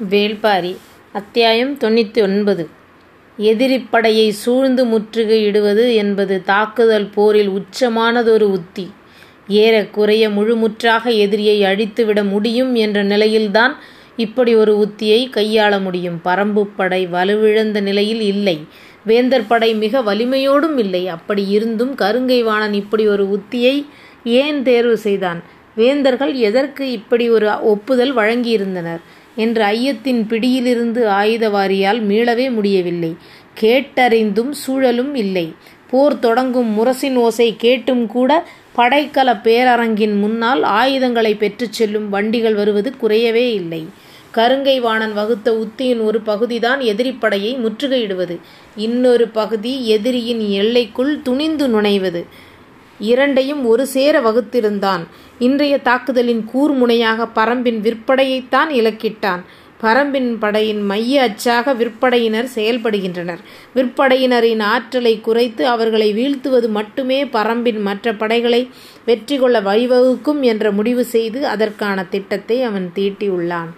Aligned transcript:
வேள்பாரி 0.00 0.76
அத்தியாயம் 1.12 1.78
தொண்ணூற்றி 1.78 2.22
ஒன்பது 2.22 2.68
எதிரிப்படையை 3.38 4.28
சூழ்ந்து 4.28 4.86
முற்றுகையிடுவது 4.86 5.94
என்பது 5.94 6.42
தாக்குதல் 6.44 7.08
போரில் 7.14 7.50
உச்சமானதொரு 7.50 8.40
உத்தி. 8.40 8.90
ஏறக்குறைய 9.48 10.28
முழுமுற்றாக 10.28 11.04
எதிரியை 11.16 11.64
அழித்துவிட 11.64 12.22
முடியும் 12.24 12.74
என்ற 12.74 13.02
நிலையில்தான் 13.02 13.76
இப்படி 14.16 14.54
ஒரு 14.54 14.74
உத்தியை 14.84 15.30
கையாள 15.30 15.82
முடியும். 15.82 16.20
பரம்புப்படை 16.24 17.02
வலுவிழந்த 17.08 17.80
நிலையில் 17.80 18.20
இல்லை. 18.20 18.58
வேந்தர் 19.04 19.46
படை 19.46 19.74
மிக 19.74 20.02
வலிமையோடும் 20.02 20.78
இல்லை. 20.78 21.08
அப்படி 21.08 21.48
இருந்தும் 21.48 21.94
கருங்கைவாணன் 21.94 22.72
இப்படி 22.72 23.06
ஒரு 23.08 23.40
உத்தியை 23.40 23.86
ஏன் 24.24 24.62
தேர்வு 24.62 24.96
செய்தான்? 24.96 25.42
வேந்தர்கள் 25.74 26.34
எதற்கு 26.34 26.90
இப்படி 26.90 27.30
ஒரு 27.30 27.50
ஒப்புதல் 27.62 28.16
வழங்கியிருந்தனர்? 28.16 29.00
என்ற 29.38 29.58
ஐயத்தின் 29.72 30.26
பிடியிலிருந்து 30.26 31.02
ஆயுதவாரியால் 31.06 32.00
மீளவே 32.10 32.46
முடியவில்லை. 32.50 33.10
கேட்டறிந்தும் 33.60 34.50
சூழலும் 34.50 35.14
இல்லை. 35.14 35.46
போர் 35.90 36.18
தொடங்கும் 36.18 36.70
முரசின் 36.78 37.14
ஓசை 37.14 37.48
கேட்டும் 37.58 38.06
கூட 38.06 38.30
படைக்கல 38.76 39.34
பேரரங்கின் 39.44 40.18
முன்னால் 40.18 40.62
ஆயுதங்களை 40.62 41.34
பெற்றுச் 41.34 41.72
செல்லும் 41.72 42.08
வண்டிகள் 42.08 42.54
வருவது 42.54 42.90
குறையவே 43.02 43.46
இல்லை. 43.52 43.86
கருங்கை 44.34 44.76
வாணன் 44.80 45.12
வகுத்த 45.12 45.56
உத்தியின் 45.58 46.00
ஒரு 46.00 46.20
பகுதிதான் 46.20 46.80
எதிரிப்படையை 46.80 47.52
முற்றுகையிடுவது. 47.58 48.36
இன்னொரு 48.76 49.28
பகுதி 49.28 49.88
எதிரியின் 49.88 50.42
எல்லைக்குள் 50.50 51.22
துணிந்து 51.22 51.66
நுழைவது 51.68 52.22
இரண்டையும் 53.00 53.66
ஒரு 53.66 53.86
சேர 53.86 54.20
வகுத்திருந்தான். 54.20 55.04
இன்றைய 55.46 55.74
தாக்குதலின் 55.78 56.40
கூர்முனையாக 56.52 57.26
பரம்பின் 57.34 57.78
விற்படையைத்தான் 57.86 58.70
இலக்கிட்டான். 58.80 59.42
பரம்பின் 59.82 60.30
படையின் 60.38 60.80
மைய 60.82 61.22
அச்சாக 61.22 61.74
விற்படையினர் 61.80 62.48
செயல்படுகின்றனர். 62.54 63.42
விற்படையினரின் 63.76 64.62
ஆற்றலை 64.72 65.20
குறைத்து 65.20 65.66
அவர்களை 65.66 66.08
வீழ்த்துவது 66.12 66.68
மட்டுமே 66.68 67.24
பரம்பின் 67.24 67.80
மற்ற 67.80 68.14
படைகளை 68.14 68.62
வெற்றி 69.04 69.38
கொள்ள 69.38 69.60
வழிவகுக்கும் 69.60 70.40
என்ற 70.40 70.72
முடிவு 70.72 71.04
செய்து 71.04 71.46
அதற்கான 71.46 72.04
திட்டத்தை 72.04 72.58
அவன் 72.62 72.88
தீட்டியுள்ளான். 72.94 73.70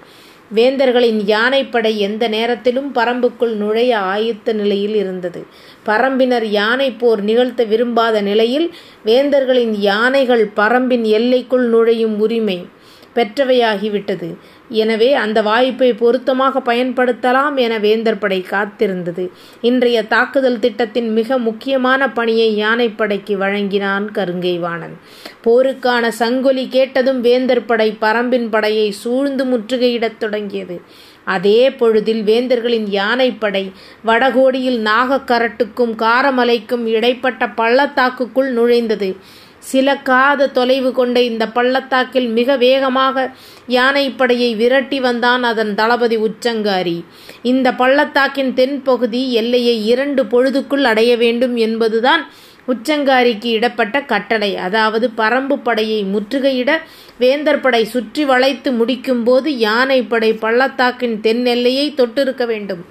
வேந்தர்களின் 0.55 1.21
யானைப்படை 1.27 1.97
எந்த 1.97 2.29
நேரத்திலும் 2.29 2.95
பரம்புக்குள் 2.95 3.55
நுழைய 3.55 3.99
ஆயுத்த 3.99 4.53
நிலையில் 4.53 4.95
இருந்தது. 4.95 5.47
பரம்பினர் 5.87 6.45
யானை 6.45 6.91
போர் 6.91 7.23
நிகழ்த்த 7.23 7.65
விரும்பாத 7.65 8.21
நிலையில் 8.21 8.75
வேந்தர்களின் 9.05 9.75
யானைகள் 9.79 10.51
பரம்பின் 10.57 11.03
எல்லைக்குள் 11.03 11.69
நுழையும் 11.69 12.19
உரிமை 12.21 12.67
பெற்றவையாகிவிட்டது. 13.15 14.29
எனவே 14.71 15.15
அந்த 15.15 15.43
வாய்ப்பை 15.43 15.93
பொருத்தமாக 15.93 16.75
பயன்படுத்தலாம் 16.75 17.57
என 17.57 17.79
வேந்தர் 17.79 18.19
படை 18.19 18.47
காத்திருந்தது. 18.51 19.31
இன்றைய 19.61 20.03
தாக்குதல் 20.03 20.59
திட்டத்தின் 20.59 21.13
மிக 21.13 21.39
முக்கியமான 21.39 22.11
பணியை 22.11 22.63
யானைப்படைக்கு 22.63 23.37
வழங்கினான் 23.37 24.11
கருங்கைவாணன். 24.15 24.97
போருக்கான 25.45 26.09
சங்கொலி 26.19 26.69
கேட்டதும் 26.69 27.21
வேந்தர் 27.21 27.65
படை 27.65 27.97
பரம்பின் 28.01 28.49
படையை 28.51 28.91
சூழ்ந்து 28.91 29.45
முற்றுகையிடத் 29.45 30.17
தொடங்கியது. 30.17 30.81
அதே 31.25 31.71
பொழுதில் 31.71 32.23
வேந்தர்களின் 32.25 32.87
யானைப்படை 32.89 33.73
வடகோடியில் 34.07 34.81
நாகக்கரட்டுக்கும் 34.83 35.95
காரமலைக்கும் 35.99 36.87
இடைப்பட்ட 36.87 37.47
பள்ளத்தாக்குக்குள் 37.47 38.53
நுழைந்தது. 38.53 39.17
சில 39.61 39.97
காத 39.97 40.49
தொலைவு 40.49 40.93
கொண்ட 40.93 41.17
இந்த 41.23 41.45
பள்ளத்தாக்கில் 41.49 42.29
மிக 42.39 42.57
வேகமாக 42.57 43.27
யானைப்படையை 43.69 44.51
விரட்டி 44.57 45.01
வந்தான் 45.01 45.43
அதன் 45.43 45.75
தளபதி 45.75 46.17
உச்சங்காரி. 46.29 46.99
இந்த 47.43 47.69
பள்ளத்தாக்கின் 47.73 48.53
தென்பகுதி 48.55 49.23
எல்லையை 49.31 49.87
இரண்டு 49.87 50.25
பொழுதுக்குள் 50.25 50.87
அடைய 50.93 51.13
வேண்டும் 51.17 51.57
என்பதுதான் 51.57 52.25
உச்சங்காரிக்கு 52.69 53.49
இடப்பட்ட 53.59 53.97
கட்டளை. 54.03 54.57
அதாவது 54.57 55.07
பரம்பு 55.17 55.57
படையை 55.63 56.01
முற்றுகையிட 56.15 56.71
வேந்தர் 57.19 57.61
படை 57.61 57.85
சுற்றி 57.85 58.25
வளைத்து 58.25 58.71
முடிக்கும்போது 58.73 59.49
யானைப்படை 59.67 60.33
பள்ளத்தாக்கின் 60.45 61.17
தென் 61.21 61.45
எல்லையை 61.45 61.87
தொட்டிருக்க 61.97 62.45
வேண்டும். 62.47 62.83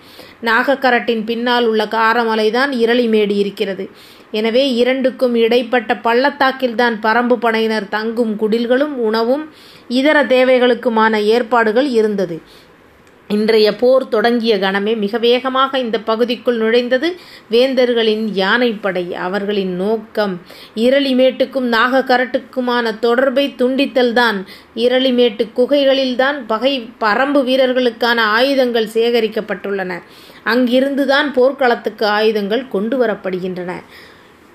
நாகக்கரட்டின் 0.44 1.24
பின்னால் 1.26 1.66
உள்ள 1.66 1.84
காரமலைதான் 1.86 2.72
இரளிமேடு 2.84 3.36
இருக்கிறது 3.38 3.86
எனவே 4.32 4.64
இரண்டுக்கும் 4.74 5.36
இடைப்பட்ட 5.36 5.96
பள்ளத்தாக்கில்தான் 5.96 6.96
பரம்பு 7.04 7.34
படையினர் 7.34 7.88
தங்கும் 7.90 8.34
குடில்களும் 8.40 8.96
உணவும் 9.10 9.46
இதர 9.88 10.24
தேவைகளுக்குமான 10.24 11.22
ஏற்பாடுகள் 11.36 11.90
இருந்தது. 11.90 12.38
இன்றைய 13.28 13.76
போர் 13.76 14.08
தொடங்கிய 14.08 14.58
கணமே 14.58 14.98
மிக 14.98 15.18
வேகமாக 15.18 15.80
இந்த 15.80 15.98
பகுதிக்குள் 16.00 16.58
நுழைந்தது 16.58 17.10
வேந்தர்களின் 17.52 18.24
யானைப்படை. 18.34 19.14
அவர்களின் 19.14 19.76
நோக்கம் 19.76 20.34
இரளிமேட்டுக்கும் 20.76 21.68
நாகக்கரட்டுக்குமான 21.76 23.00
தொடர்பை 23.00 23.46
துண்டித்தல்தான். 23.58 24.40
இரளிமேட்டு 24.76 25.46
குகைகளில்தான் 25.56 26.40
பகை 26.48 26.90
பரம்பு 27.00 27.42
வீரர்களுக்கான 27.44 28.20
ஆயுதங்கள் 28.38 28.90
சேகரிக்கப்பட்டுள்ளன. 28.94 30.02
அங்கிருந்துதான் 30.46 31.28
போர்க்களத்துக்கு 31.34 32.06
ஆயுதங்கள் 32.06 32.68
கொண்டு 32.68 32.98
வரப்படுகின்றன 33.06 33.72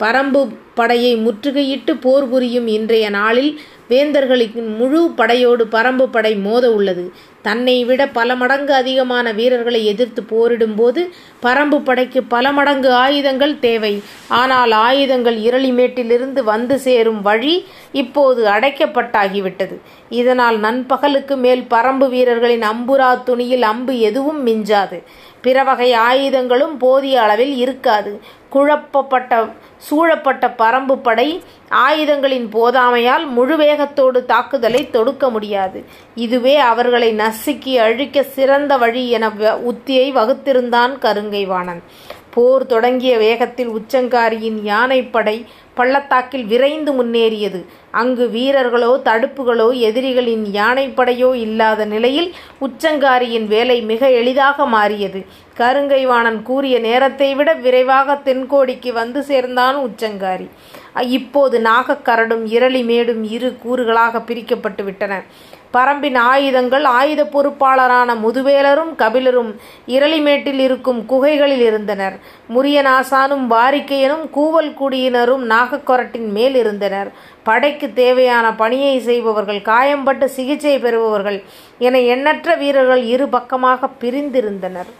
பரம்பு 0.01 0.41
படையை 0.75 1.13
முற்றுகையிட்டு 1.17 1.93
போர் 2.01 2.29
புரியும் 2.29 2.67
இன்றைய 2.67 3.11
நாளில் 3.11 3.61
வேந்தர்களின் 3.89 4.77
முழு 4.77 5.01
படையோடு 5.17 5.65
பரம்பு 5.65 6.07
படை 6.07 6.35
மோத 6.37 6.73
உள்ளது. 6.73 7.05
தன்னை 7.47 7.77
விட 7.89 8.03
பல 8.19 8.37
மடங்கு 8.41 8.73
அதிகமான 8.81 9.33
வீரர்களை 9.39 9.81
எதிர்த்து 9.93 10.23
போரிடும்போது 10.33 11.01
பரம்பு 11.45 11.79
படைக்கு 11.89 12.21
பல 12.35 12.53
மடங்கு 12.59 12.91
ஆயுதங்கள் 13.05 13.55
தேவை. 13.67 13.95
ஆனால் 14.41 14.73
ஆயுதங்கள் 14.87 15.39
இரளிமேட்டிலிருந்து 15.49 16.43
வந்து 16.53 16.79
சேரும் 16.87 17.21
வழி 17.29 17.55
இப்போது 18.03 18.41
அடைக்கப்பட்டாகிவிட்டது. 18.55 19.77
இதனால் 20.21 20.59
நண்பகலுக்கு 20.67 21.37
மேல் 21.45 21.65
பரம்பு 21.75 22.09
வீரர்களின் 22.15 22.67
அம்புரா 22.73 23.11
துணியில் 23.29 23.67
அம்பு 23.73 23.95
எதுவும் 24.09 24.41
மிஞ்சாது. 24.47 25.01
பிற 25.45 25.63
வகை 25.69 25.89
ஆயுதங்களும் 26.09 26.75
போதிய 26.83 27.17
அளவில் 27.23 27.55
இருக்காது. 27.65 28.13
குழப்பப்பட்ட 28.55 29.33
சூழப்பட்ட 29.87 30.45
பரம்பு 30.61 30.95
படை 31.07 31.27
ஆயுதங்களின் 31.85 32.47
போதாமையால் 32.55 33.25
முழு 33.37 33.57
வேகத்தோடு 33.57 34.19
தாக்குதலை 34.25 34.83
தொடுக்க 34.95 35.25
முடியாது. 35.35 35.79
இதுவே 36.25 36.55
அவர்களை 36.73 37.11
நசுக்கி 37.35 37.73
அழிக்க 37.85 38.23
சிறந்த 38.23 38.73
வழி 38.77 39.03
என 39.11 39.29
உத்தியை 39.71 40.09
வகுத்திருந்தான் 40.19 40.93
கருங்கைவாணன். 41.05 41.81
போர் 42.35 42.65
தொடங்கிய 42.67 43.15
வேகத்தில் 43.19 43.71
உச்சங்காரியின் 43.79 44.59
யானைப்படை 44.63 45.35
பள்ளத்தாக்கில் 45.75 46.47
விரைந்து 46.53 46.93
முன்னேறியது. 46.99 47.61
அங்கு 48.01 48.25
வீரர்களோ 48.31 48.91
தடுப்புகளோ 49.05 49.69
எதிரிகளின் 49.89 50.45
யானைப்படையோ 50.59 51.31
இல்லாத 51.47 51.85
நிலையில் 51.85 52.29
உச்சங்காரியின் 52.67 53.47
வேலை 53.55 53.79
மிக 53.83 54.11
எளிதாக 54.21 54.67
மாறியது. 54.67 55.23
கருங்கைவாணன் 55.59 56.41
கூறிய 56.43 56.79
நேரத்தை 56.79 57.35
விட 57.35 57.51
விரைவாக 57.67 58.19
தென்கோடிக்கு 58.25 58.93
வந்து 58.93 59.23
சேர்ந்தான் 59.23 59.79
உச்சங்காரி. 59.89 60.49
இப்போது 61.19 61.57
நாகக்கரடும் 61.71 62.47
இரளிமேடும் 62.57 63.23
இரு 63.37 63.51
கூறுகளாக 63.65 64.25
பிரிக்கப்பட்டு 64.29 64.85
விட்டன. 64.85 65.23
பரம்பின் 65.77 66.19
ஆயுதங்கள் 66.33 66.87
ஆயுத 66.99 67.23
பொறுப்பாளரான 67.35 68.17
முதுவேலரும் 68.25 68.93
கபிலரும் 69.03 69.51
இரளிமேட்டில் 69.95 70.61
இருக்கும் 70.67 71.01
குகைகளில் 71.07 71.65
இருந்தனர். 71.69 72.17
முரியநாசானும் 72.55 73.45
வாரிக்கையனும் 73.55 74.25
கூவல் 74.37 74.73
குடியினரும் 74.81 75.45
நாகக்கொரட்டின் 75.55 76.29
மேல் 76.37 76.55
இருந்தனர். 76.55 77.11
படைக்கு 77.43 77.89
தேவையான 77.93 78.47
பணியை 78.63 78.95
செய்பவர்கள் 79.01 79.61
காயம்பட்டு 79.71 80.29
சிகிச்சை 80.37 80.77
பெறுபவர்கள் 80.79 81.39
என 81.79 82.01
எண்ணற்ற 82.15 82.55
வீரர்கள் 82.63 83.03
இரு 83.15 83.29
பக்கமாக 83.29 83.89
பிரிந்திருந்தனர். 84.03 84.93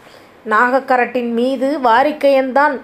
நாகக்கரட்டின் 0.53 1.31
மீது 1.39 1.69
வாரிக்கையன்தான் 1.83 2.75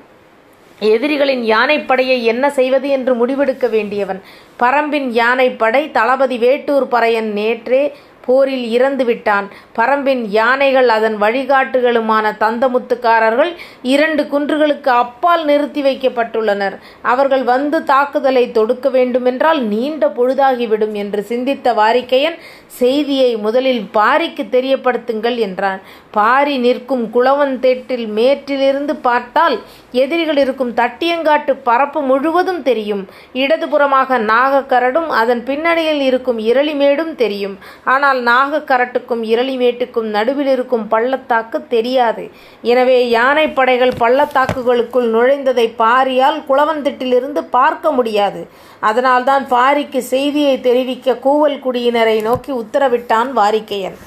எதிரிகளின் 0.92 1.44
யானைப்படையை 1.50 2.16
என்ன 2.32 2.46
செய்வது 2.50 2.88
என்று 2.90 3.14
முடிவெடுக்க 3.20 3.66
வேண்டியவன். 3.70 4.22
பரம்பின் 4.62 5.10
யானைப்படை 5.12 5.84
தளபதி 5.92 6.38
வேட்டூர் 6.38 6.88
பறையன் 6.92 7.30
நேற்றே 7.34 7.84
போரில் 8.26 8.66
இறந்து 8.78 9.04
விட்டான். 9.10 9.48
பரம்பின் 9.78 10.24
யானைகள் 10.38 10.90
அதன் 10.98 11.18
வழிகாட்டுகளுமான 11.24 12.34
தந்தமுத்துக்காரர்கள் 12.44 13.52
இரண்டு 13.94 14.24
குன்றுகளுக்கு 14.34 14.92
அப்பால் 15.04 15.44
நிறுத்தி 15.50 15.84
வைக்கப்பட்டுள்ளனர். 15.88 16.76
அவர்கள் 17.14 17.44
வந்து 17.54 17.80
தாக்குதலை 17.92 18.46
தொடுக்க 18.58 18.90
வேண்டுமென்றால் 18.98 19.62
நீண்ட 19.74 20.08
பொழுதாகிவிடும் 20.18 20.96
என்று 21.04 21.24
சிந்தித்த 21.32 21.74
வாரிக்கையன் 21.80 22.38
செய்தியை 22.80 23.32
முதலில் 23.46 23.84
பாரிக்கு 23.98 24.44
தெரியப்படுத்துங்கள் 24.56 25.38
என்றான். 25.48 25.82
பாரி 26.18 26.56
நிற்கும் 26.66 27.04
குளவந்தேட்டில் 27.16 28.06
மேற்றிலிருந்து 28.18 28.94
பார்த்தால் 29.08 29.56
எதிரிகள் 30.04 30.40
இருக்கும் 30.44 30.74
தட்டியங்காட்டு 30.80 31.54
பரப்பு 31.70 32.00
முழுவதும் 32.10 32.62
தெரியும். 32.70 33.04
இடதுபுறமாக 33.42 34.20
நாகக்கரடும் 34.32 35.10
அதன் 35.22 35.44
பின்னணியில் 35.50 36.02
இருக்கும் 36.10 36.40
இரளிமேடும் 36.50 37.14
தெரியும். 37.24 37.56
ஆனால் 37.94 38.11
ஆனால் 38.12 38.30
நாகக்கரட்டுக்கும் 38.30 39.22
இரளிமேட்டுக்கும் 39.32 40.08
நடுவில் 40.16 40.50
இருக்கும் 40.54 40.84
பள்ளத்தாக்கு 40.94 41.58
தெரியாது. 41.74 42.24
எனவே 42.72 42.98
யானை 43.10 43.46
படைகள் 43.60 43.94
பள்ளத்தாக்குகளுக்குள் 44.02 45.08
நுழைந்ததை 45.14 45.66
பாரியால் 45.82 46.40
குளவந்திட்டிலிருந்து 46.50 47.42
பார்க்க 47.56 47.92
முடியாது. 47.98 48.42
அதனால்தான் 48.90 49.46
பாரிக்கு 49.54 50.02
செய்தியை 50.14 50.56
தெரிவிக்க 50.68 51.18
கூவல் 51.28 51.58
குடியினரை 51.66 52.18
நோக்கி 52.28 52.52
உத்தரவிட்டான் 52.62 53.32
வாரிக்கையன். 53.40 53.98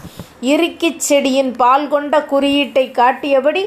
இறுக்கிச் 0.52 1.02
செடியின் 1.08 1.52
பால் 1.62 1.88
கொண்ட 1.94 2.14
குறியீட்டை 2.32 2.86
காட்டியபடி 3.00 3.64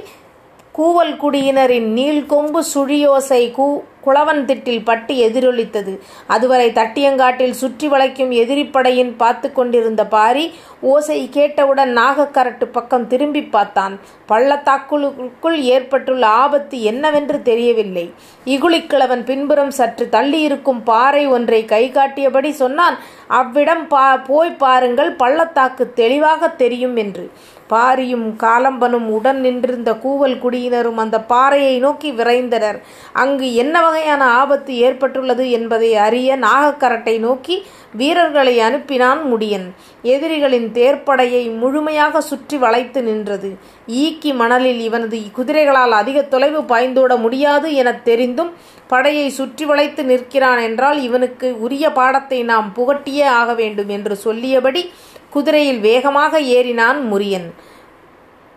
கூவல் 0.76 1.16
குடியினரின் 1.22 1.90
நீள்கொம்பு 1.98 2.60
சுழியோசை 2.74 3.44
கூ 3.56 3.68
குளவன்திட்டில் 4.08 4.86
பட்டு 4.90 5.14
எதிரொலித்தது. 5.28 5.96
அதுவரை 6.36 6.70
தட்டியங்காட்டில் 6.80 7.60
சுற்றி 7.62 7.90
வளைக்கும் 7.94 8.34
எதிரிப்படையின் 8.42 9.14
பார்த்து 9.22 9.50
கொண்டிருந்த 9.52 10.06
பாரி 10.16 10.46
ஓசை 10.92 11.20
கேட்டவுடன் 11.38 11.92
நாகக்கரட்டு 12.00 12.66
பக்கம் 12.76 13.08
திரும்பி 13.12 13.42
பார்த்தான். 13.56 13.94
பள்ளத்தாக்குளுக்குள் 14.32 15.58
ஏற்பட்டுள்ள 15.76 16.24
ஆபத்து 16.44 16.78
என்னவென்று 16.92 17.38
தெரியவில்லை. 17.50 18.06
இகுளிக்கிழவன் 18.54 19.24
பின்புறம் 19.30 19.74
சற்று 19.80 20.06
தள்ளியிருக்கும் 20.16 20.82
பாறை 20.92 21.24
ஒன்றை 21.36 21.62
கை 21.74 21.84
காட்டியபடி 21.98 22.52
சொன்னான் 22.64 22.98
அவ்விடம் 23.40 23.86
பா 23.94 24.06
போய் 24.30 24.52
பாருங்கள் 24.64 25.12
பள்ளத்தாக்கு 25.22 25.86
தெளிவாக 26.02 26.50
தெரியும் 26.62 26.96
என்று. 27.04 27.26
பாரியும் 27.70 28.28
காலம்பனும் 28.44 29.08
உடன் 29.18 29.40
நின்றிருந்த 29.40 29.92
கூவல் 30.04 30.38
குடியினரும் 30.44 31.00
அந்த 31.04 31.18
பாறையை 31.32 31.76
நோக்கி 31.80 32.12
விரைந்தனர். 32.12 32.78
அங்கு 33.24 33.48
என்ன 33.56 33.76
வகையான 33.86 34.24
ஆபத்து 34.42 34.74
ஏற்பட்டுள்ளது 34.88 35.46
என்பதை 35.50 35.92
அறிய 36.06 36.38
நாகக்கரட்டை 36.46 37.16
நோக்கி 37.20 37.58
வீரர்களை 37.94 38.56
அனுப்பினான் 38.60 39.22
முடியன். 39.32 39.68
எதிரிகளின் 40.14 40.70
தேர்ப்படையை 40.74 41.44
முழுமையாக 41.62 42.22
சுற்றி 42.22 42.58
வளைத்து 42.58 43.02
நின்றது. 43.02 43.52
ஈக்கி 44.04 44.32
மணலில் 44.34 44.82
இவனது 44.88 45.20
குதிரைகளால் 45.38 45.96
அதிக 46.02 46.18
தொலைவு 46.34 46.62
பாய்ந்தோட 46.72 47.14
முடியாது 47.26 47.70
என 47.82 47.92
தெரிந்தும் 48.10 48.52
படையை 48.88 49.28
சுற்றி 49.30 49.66
வளைத்து 49.66 50.02
நிற்கிறான் 50.04 50.62
என்றால் 50.68 51.00
இவனுக்கு 51.08 51.48
உரிய 51.66 51.86
பாடத்தை 51.92 52.40
நாம் 52.52 52.68
புகட்டியே 52.78 53.28
ஆக 53.40 53.50
வேண்டும் 53.54 53.92
என்று 53.98 54.16
சொல்லியபடி 54.26 54.82
குதிரையில் 55.30 55.80
வேகமாக 55.80 56.40
ஏறினான் 56.40 57.00
முரியன். 57.12 57.54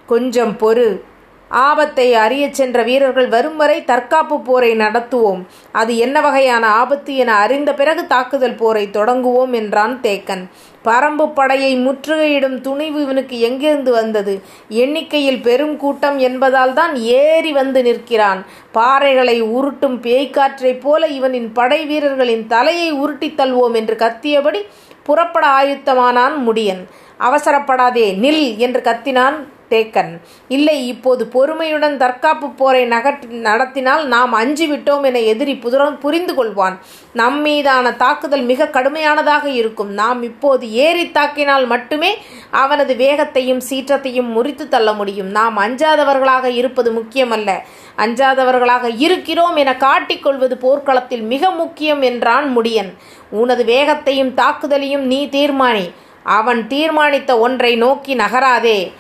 கொஞ்சம் 0.07 0.57
பொறு. 0.59 1.01
ஆபத்தை 1.49 2.15
அறியச் 2.15 2.55
சென்ற 2.55 2.83
வீரர்கள் 2.83 3.29
வரும் 3.29 3.57
வரை 3.57 3.85
தற்காப்பு 3.85 4.41
போரை 4.41 4.77
நடத்துவோம். 4.77 5.43
அது 5.73 5.97
என்ன 5.97 6.21
வகையான 6.21 6.67
ஆபத்து 6.67 7.17
என 7.17 7.35
அறிந்த 7.35 7.75
பிறகு 7.75 8.07
தாக்குதல் 8.07 8.55
போரை 8.55 8.91
தொடங்குவோம் 8.91 9.53
என்றான் 9.53 10.01
தேக்கன். 10.03 10.45
பரம்பு 10.85 11.33
படையை 11.35 11.87
முற்றுகையிடும் 11.87 12.61
துணிவு 12.61 13.03
இவனுக்கு 13.03 13.41
எங்கிருந்து 13.41 13.93
வந்தது? 13.93 14.43
எண்ணிக்கையில் 14.69 15.43
பெரும் 15.43 15.77
கூட்டம் 15.77 16.19
என்பதால் 16.19 16.73
தான் 16.73 16.97
ஏறி 16.97 17.53
வந்து 17.53 17.83
நிற்கிறான். 17.83 18.45
பாறைகளை 18.75 19.43
உருட்டும் 19.43 20.01
பேய்க்காற்றைப் 20.01 20.81
போல 20.81 21.07
இவனின் 21.07 21.53
படை 21.53 21.87
வீரர்களின் 21.87 22.47
தலையை 22.47 22.93
உருட்டித் 22.93 23.41
தள்ளுவோம் 23.41 23.75
என்று 23.75 23.97
கத்தியபடி 23.97 24.63
புறப்பட 25.11 25.47
ஆயுத்தமானான் 25.61 26.37
முடியன். 26.47 26.83
அவசரப்படாதே 27.21 28.07
நில் 28.25 28.45
என்று 28.65 28.81
கத்தினான் 28.85 29.39
டேக்கன் 29.71 30.21
இல்லை 30.49 30.87
இப்போது 30.87 31.27
பொறுமையுடன் 31.27 31.97
தற்காப்பு 31.97 32.51
போரை 32.51 32.89
நகட் 32.89 33.29
நடத்தினால் 33.29 34.07
நாம் 34.07 34.33
அஞ்சு 34.33 34.67
விட்டோம் 34.67 35.03
என 35.03 35.19
எதிரி 35.19 35.55
புதுரம் 35.55 35.99
புரிந்து 35.99 36.35
கொள்வான் 36.35 36.79
நம் 37.13 37.41
மீதான 37.41 37.93
தாக்குதல் 37.93 38.43
மிக 38.43 38.65
கடுமையானதாக 38.65 39.45
இருக்கும். 39.45 39.91
நாம் 39.91 40.23
இப்போது 40.23 40.73
ஏறி 40.73 41.07
தாக்கினால் 41.07 41.67
மட்டுமே 41.67 42.19
அவனது 42.51 42.97
வேகத்தையும் 42.97 43.61
சீற்றத்தையும் 43.71 44.31
முறித்து 44.33 44.69
தள்ள 44.69 44.93
முடியும். 44.93 45.27
நாம் 45.27 45.59
அஞ்சாதவர்களாக 45.59 46.45
இருப்பது 46.45 46.93
முக்கியமல்ல. 46.93 47.51
அஞ்சாதவர்களாக 47.97 48.95
இருக்கிறோம் 48.99 49.57
என 49.57 49.77
காட்டிக்கொள்வது 49.77 50.57
போர்க்களத்தில் 50.59 51.23
மிக 51.23 51.51
முக்கியம் 51.51 52.03
என்றான் 52.03 52.59
முடியன். 52.59 52.93
உனது 53.31 53.65
வேகத்தையும் 53.65 54.35
தாக்குதலையும் 54.35 55.05
நீ 55.13 55.29
தீர்மானி. 55.29 55.91
அவன் 56.23 56.67
தீர்மானித்த 56.69 57.39
ஒன்றை 57.39 57.77
நோக்கி 57.77 58.15
நகராதே. 58.15 58.93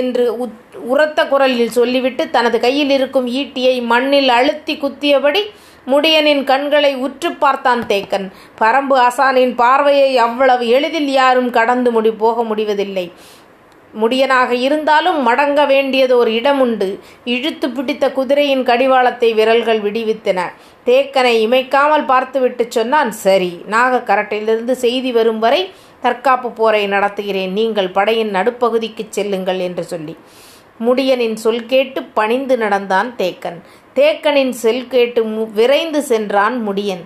என்று 0.00 0.24
உரத்த 0.94 1.20
குரலில் 1.26 1.76
சொல்லிவிட்டு 1.78 2.24
தனது 2.30 2.58
கையில் 2.60 2.92
இருக்கும் 2.96 3.28
ஈட்டியை 3.40 3.76
மண்ணில் 3.92 4.30
அழுத்தி 4.38 4.76
குத்தியபடி 4.76 5.42
முடியனின் 5.86 6.42
கண்களை 6.44 6.92
உற்று 6.96 7.30
பார்த்தான் 7.32 7.82
தேக்கன். 7.86 8.26
பரம்பு 8.60 8.96
அசானின் 9.08 9.54
பார்வையை 9.54 10.10
அவ்வளவு 10.26 10.64
எளிதில் 10.68 11.10
யாரும் 11.10 11.50
கடந்து 11.50 11.90
முடி 11.90 12.12
போக 12.22 12.44
முடிவதில்லை. 12.44 13.06
முடியனாக 13.94 14.50
இருந்தாலும் 14.66 15.18
மடங்க 15.28 15.60
வேண்டியது 15.66 16.14
ஒரு 16.18 16.30
இடம் 16.34 16.60
உண்டு 16.60 16.88
இழுத்து 17.34 17.66
பிடித்த 17.70 18.04
குதிரையின் 18.12 18.64
கடிவாளத்தை 18.70 19.28
விரல்கள் 19.34 19.80
விடுவித்தன. 19.86 20.40
தேக்கனை 20.86 21.34
இமைக்காமல் 21.46 22.04
பார்த்துவிட்டு 22.04 22.64
சொன்னான் 22.68 23.12
சரி 23.24 23.52
நாகக்கரட்டிலிருந்து 23.70 24.76
செய்தி 24.84 25.12
வரும் 25.12 25.38
வரை 25.38 25.62
தற்காப்பு 26.06 26.50
போரை 26.60 26.84
நடத்துகிறேன். 26.88 27.52
நீங்கள் 27.60 27.94
படையின் 27.98 28.34
நடுப்பகுதிக்கு 28.34 29.06
செல்லுங்கள் 29.18 29.62
என்று 29.68 29.84
சொல்லி. 29.92 30.16
முடியனின் 30.86 31.38
சொல் 31.44 31.64
கேட்டு 31.66 32.00
பணிந்து 32.18 32.56
நடந்தான் 32.62 33.10
தேக்கன். 33.20 33.60
தேக்கனின் 33.98 34.54
செல் 34.62 34.84
கேட்டு 34.94 35.20
விரைந்து 35.58 36.00
சென்றான் 36.10 36.56
முடியன். 36.68 37.04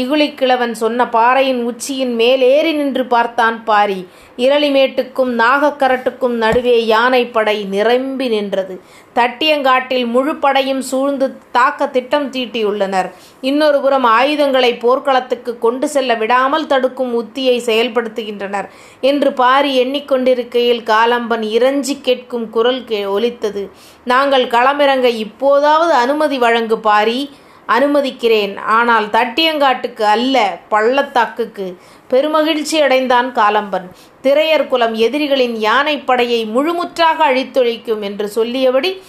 இகுலிக்கிழவன் 0.00 0.74
சொன்ன 0.80 1.06
பாறையின் 1.08 1.60
உச்சியின் 1.70 2.14
மேலேறி 2.20 2.72
நின்று 2.72 3.04
பார்த்தான் 3.14 3.56
பாரி. 3.70 4.00
இரளிமேட்டுக்கும் 4.44 5.32
நாகக்கரட்டுக்கும் 5.42 6.36
நடுவே 6.42 6.86
யானை 6.86 7.26
படை 7.26 7.56
நிரம்பி 7.64 8.28
நின்றது. 8.28 8.74
தட்டியங்காட்டில் 9.14 10.06
முழு 10.06 10.36
படையும் 10.36 10.82
சூழ்ந்து 10.90 11.26
தாக்க 11.52 11.88
திட்டம் 11.88 12.30
தீட்டியுள்ளனர். 12.30 13.08
இன்னொரு 13.40 13.80
புறம் 13.80 14.04
ஆயுதங்களை 14.04 14.74
போர்க்களத்துக்கு 14.74 15.58
கொண்டு 15.58 15.88
செல்ல 15.88 16.14
விடாமல் 16.14 16.66
தடுக்கும் 16.66 17.12
உத்தியை 17.22 17.56
செயல்படுத்துகின்றனர். 17.66 18.68
என்று 19.00 19.32
பாரி 19.32 19.72
எண்ணிக்கொண்டிருக்கையில் 19.84 20.82
காலம்பன் 20.94 21.42
இறஞ்சி 21.42 21.98
கேட்கும் 22.00 22.50
குரல் 22.50 22.84
கே 22.84 23.04
ஒலித்தது. 23.04 23.70
நாங்கள் 24.04 24.46
களமிறங்க 24.46 25.04
இப்போதாவது 25.04 25.92
அனுமதி 25.92 26.38
வழங்கு 26.38 26.78
பாரி. 26.78 27.20
அனுமதிக்கிறேன். 27.66 28.56
ஆனால் 28.56 29.04
தட்டியங்காட்டுக்கு 29.06 30.02
அல்ல 30.02 30.36
பள்ளத்தாக்குக்கு. 30.68 31.66
பெருமகிழ்ச்சி 32.10 32.76
அடைந்தான் 32.82 33.28
காலம்பன். 33.34 33.86
திரையர் 34.22 34.68
குலம் 34.68 34.94
எதிரிகளின் 34.94 35.54
யானைப்படையை 35.56 36.40
முழுமுற்றாக 36.56 37.18
அழித்தொழிக்கும் 37.18 38.00
என்று 38.00 38.28
சொல்லியபடி 38.28 39.02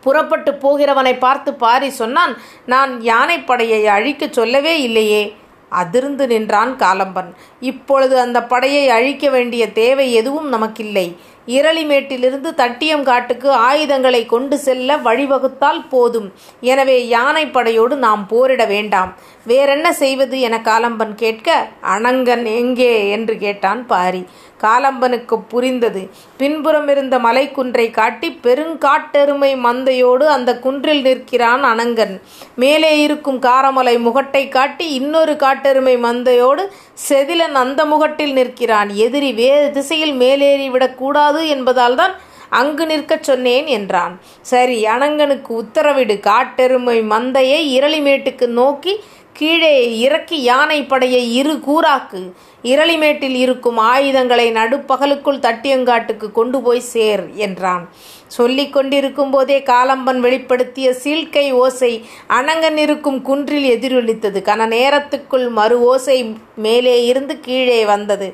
புறப்பட்டு 0.00 0.52
போகிறவனை 0.52 1.18
பார்த்து 1.18 1.54
பாரி 1.54 1.90
சொன்னான் 1.90 2.36
நான் 2.66 3.00
யானைப்படையை 3.00 3.80
அழிக்கச் 3.84 4.32
சொல்லவே 4.32 4.80
இல்லையே. 4.80 5.36
அதிர்ந்து 5.68 6.26
நின்றான் 6.26 6.76
காலம்பன். 6.76 7.30
இப்பொழுது 7.60 8.18
அந்த 8.18 8.42
படையை 8.42 8.88
அழிக்க 8.88 9.30
வேண்டிய 9.30 9.72
தேவை 9.72 10.12
எதுவும் 10.12 10.52
நமக்கில்லை. 10.52 11.06
இரளிமேட்டிலிருந்து 11.46 12.50
தட்டியங்காட்டுக்கு 12.56 13.48
ஆயுதங்களை 13.48 14.26
கொண்டு 14.26 14.58
செல்ல 14.58 14.96
வழிவகுத்தால் 14.96 15.88
போதும். 15.88 16.32
எனவே 16.60 17.08
யானைப்படையோடு 17.10 17.94
நாம் 17.94 18.26
போரிட 18.26 18.64
வேண்டாம். 18.64 19.14
வேறென்ன 19.46 19.92
செய்வது 19.92 20.40
என 20.40 20.60
காலம்பன் 20.64 21.14
கேட்க 21.14 21.68
அணங்கன் 21.82 22.44
எங்கே? 22.56 23.10
என்று 23.10 23.38
கேட்டான் 23.38 23.86
பாரி. 23.86 24.24
காலம்பனுக்கு 24.60 25.42
புரிந்தது. 25.48 26.10
பின்புறம் 26.36 26.88
இருந்த 26.88 27.18
மலைக்குன்றை 27.18 27.90
காட்டி 27.90 28.40
பெருங்காட்டெருமை 28.42 29.56
மந்தையோடு 29.56 30.24
அந்த 30.26 30.58
குன்றில் 30.58 31.02
நிற்கிறான் 31.02 31.64
அனங்கன் 31.64 32.20
மேலே 32.54 33.00
இருக்கும் 33.00 33.40
காரமலை 33.40 33.98
முகட்டை 33.98 34.48
காட்டி 34.48 34.92
இன்னொரு 34.92 35.36
காட்டெருமை 35.36 35.96
மந்தையோடு 35.96 36.64
செதிலன் 37.08 37.54
அந்த 37.54 37.84
முகட்டில் 37.84 38.32
நிற்கிறான். 38.32 38.94
எதிரி 38.94 39.32
வேறு 39.32 39.70
திசையில் 39.70 40.20
மேலேறிவிடக்கூடாது 40.20 41.42
என்பதால்தான் 41.46 42.14
அங்கு 42.48 42.86
நிற்கச் 42.86 43.22
சொன்னேன் 43.22 43.66
என்றான். 43.66 44.20
சரி 44.40 44.84
அனங்கனுக்கு 44.84 45.62
உத்தரவிடு. 45.62 46.20
காட்டெருமை 46.20 47.00
மந்தையை 47.02 47.60
இரளிமேட்டுக்கு 47.78 48.46
நோக்கி 48.46 49.00
கீழே 49.38 49.74
இறக்கி 49.98 50.36
யானை 50.42 50.80
படையை 50.84 51.22
இரு 51.40 51.54
கூறாக்கு 51.66 52.20
இரளிமேட்டில் 52.64 53.36
இருக்கும் 53.44 53.78
ஆயுதங்களை 53.92 54.46
நடுப்பகலுக்குள் 54.58 55.44
தட்டியங்காட்டுக்கு 55.46 56.28
கொண்டு 56.38 56.58
போய் 56.62 56.82
சேர் 56.92 57.24
என்றான். 57.46 57.84
சொல்லிக் 58.36 58.72
கொண்டிருக்கும் 58.72 59.30
போதே 59.30 59.56
காலம்பன் 59.58 60.20
வெளிப்படுத்திய 60.26 60.88
சீழ்கை 61.02 61.44
ஓசை 61.62 61.92
அணங்கன் 62.28 62.78
இருக்கும் 62.86 63.20
குன்றில் 63.22 63.68
எதிரொலித்தது. 63.74 64.40
கன 64.50 64.62
நேரத்துக்குள் 64.74 65.46
மறு 65.50 65.76
ஓசை 65.82 66.18
மேலே 66.56 66.96
இருந்து 67.04 67.34
கீழே 67.40 67.80
வந்தது. 67.84 68.28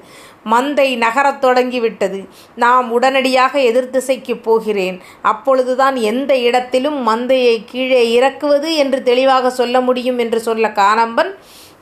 மந்தை 0.51 0.89
நகரத் 0.97 1.41
தொடங்கிவிட்டது. 1.41 2.21
நாம் 2.57 2.87
உடனடியாக 2.93 3.55
எதிர்த்திசைக்கு 3.71 4.35
போகிறேன். 4.43 4.97
அப்பொழுதுதான் 5.23 5.97
எந்த 6.11 6.33
இடத்திலும் 6.49 6.99
மந்தையை 7.09 7.57
கீழே 7.67 8.03
இறக்குவது 8.13 8.69
என்று 8.83 9.01
தெளிவாக 9.03 9.51
சொல்ல 9.51 9.81
முடியும் 9.81 10.19
என்று 10.19 10.41
சொல்ல 10.41 10.69
காணம்பன் 10.83 11.33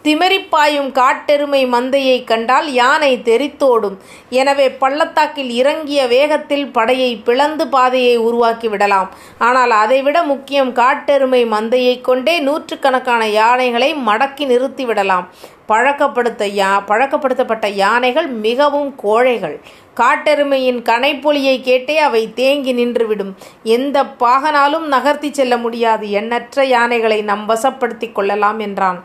திமிரிப்பாயும் 0.05 0.90
காட்டெருமை 0.99 1.61
மந்தையை 1.73 2.19
கண்டால் 2.25 2.69
யானை 2.73 3.11
தெரித்தோடும். 3.28 3.97
எனவே 4.40 4.67
பள்ளத்தாக்கில் 4.83 5.50
இறங்கிய 5.61 6.00
வேகத்தில் 6.07 6.67
படையை 6.76 7.11
பிளந்து 7.26 7.64
பாதையை 7.69 8.14
உருவாக்கி 8.26 8.69
விடலாம். 8.69 9.09
ஆனால் 9.38 9.75
அதைவிட 9.83 10.23
முக்கியம் 10.23 10.73
காட்டெருமை 10.73 11.43
மந்தையை 11.55 12.00
கொண்டே 12.00 12.37
நூற்றுக்கணக்கான 12.38 13.28
யானைகளை 13.40 13.90
மடக்கி 14.09 14.47
நிறுத்திவிடலாம் 14.52 15.28
பழக்கப்படுத்த 15.73 16.43
யா 16.59 16.71
பழக்கப்படுத்தப்பட்ட 16.90 17.67
யானைகள் 17.83 18.28
மிகவும் 18.47 18.90
கோழைகள். 19.02 19.57
காட்டெருமையின் 20.00 20.81
கனைப்பொலியை 20.88 21.57
கேட்டே 21.69 21.97
அவை 22.07 22.23
தேங்கி 22.40 22.73
நின்றுவிடும். 22.75 23.33
எந்த 23.76 24.05
பாகனாலும் 24.23 24.87
நகர்த்தி 24.95 25.31
செல்ல 25.33 25.57
முடியாது. 25.64 26.05
எண்ணற்ற 26.21 26.64
யானைகளை 26.75 27.23
நம் 27.31 27.47
வசப்படுத்திக் 27.49 28.14
கொள்ளலாம் 28.19 28.59
என்றான். 28.59 29.00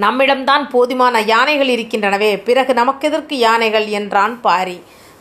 நம்மிடம்தான் 0.00 0.68
போதுமான 0.68 1.20
யானைகள் 1.20 1.68
இருக்கின்றனவே 1.68 2.42
பிறகு 2.42 2.72
நமக்கெதற்கு 2.72 3.34
யானைகள் 3.34 3.86
என்றான் 3.86 4.40
பாரி. 4.40 4.80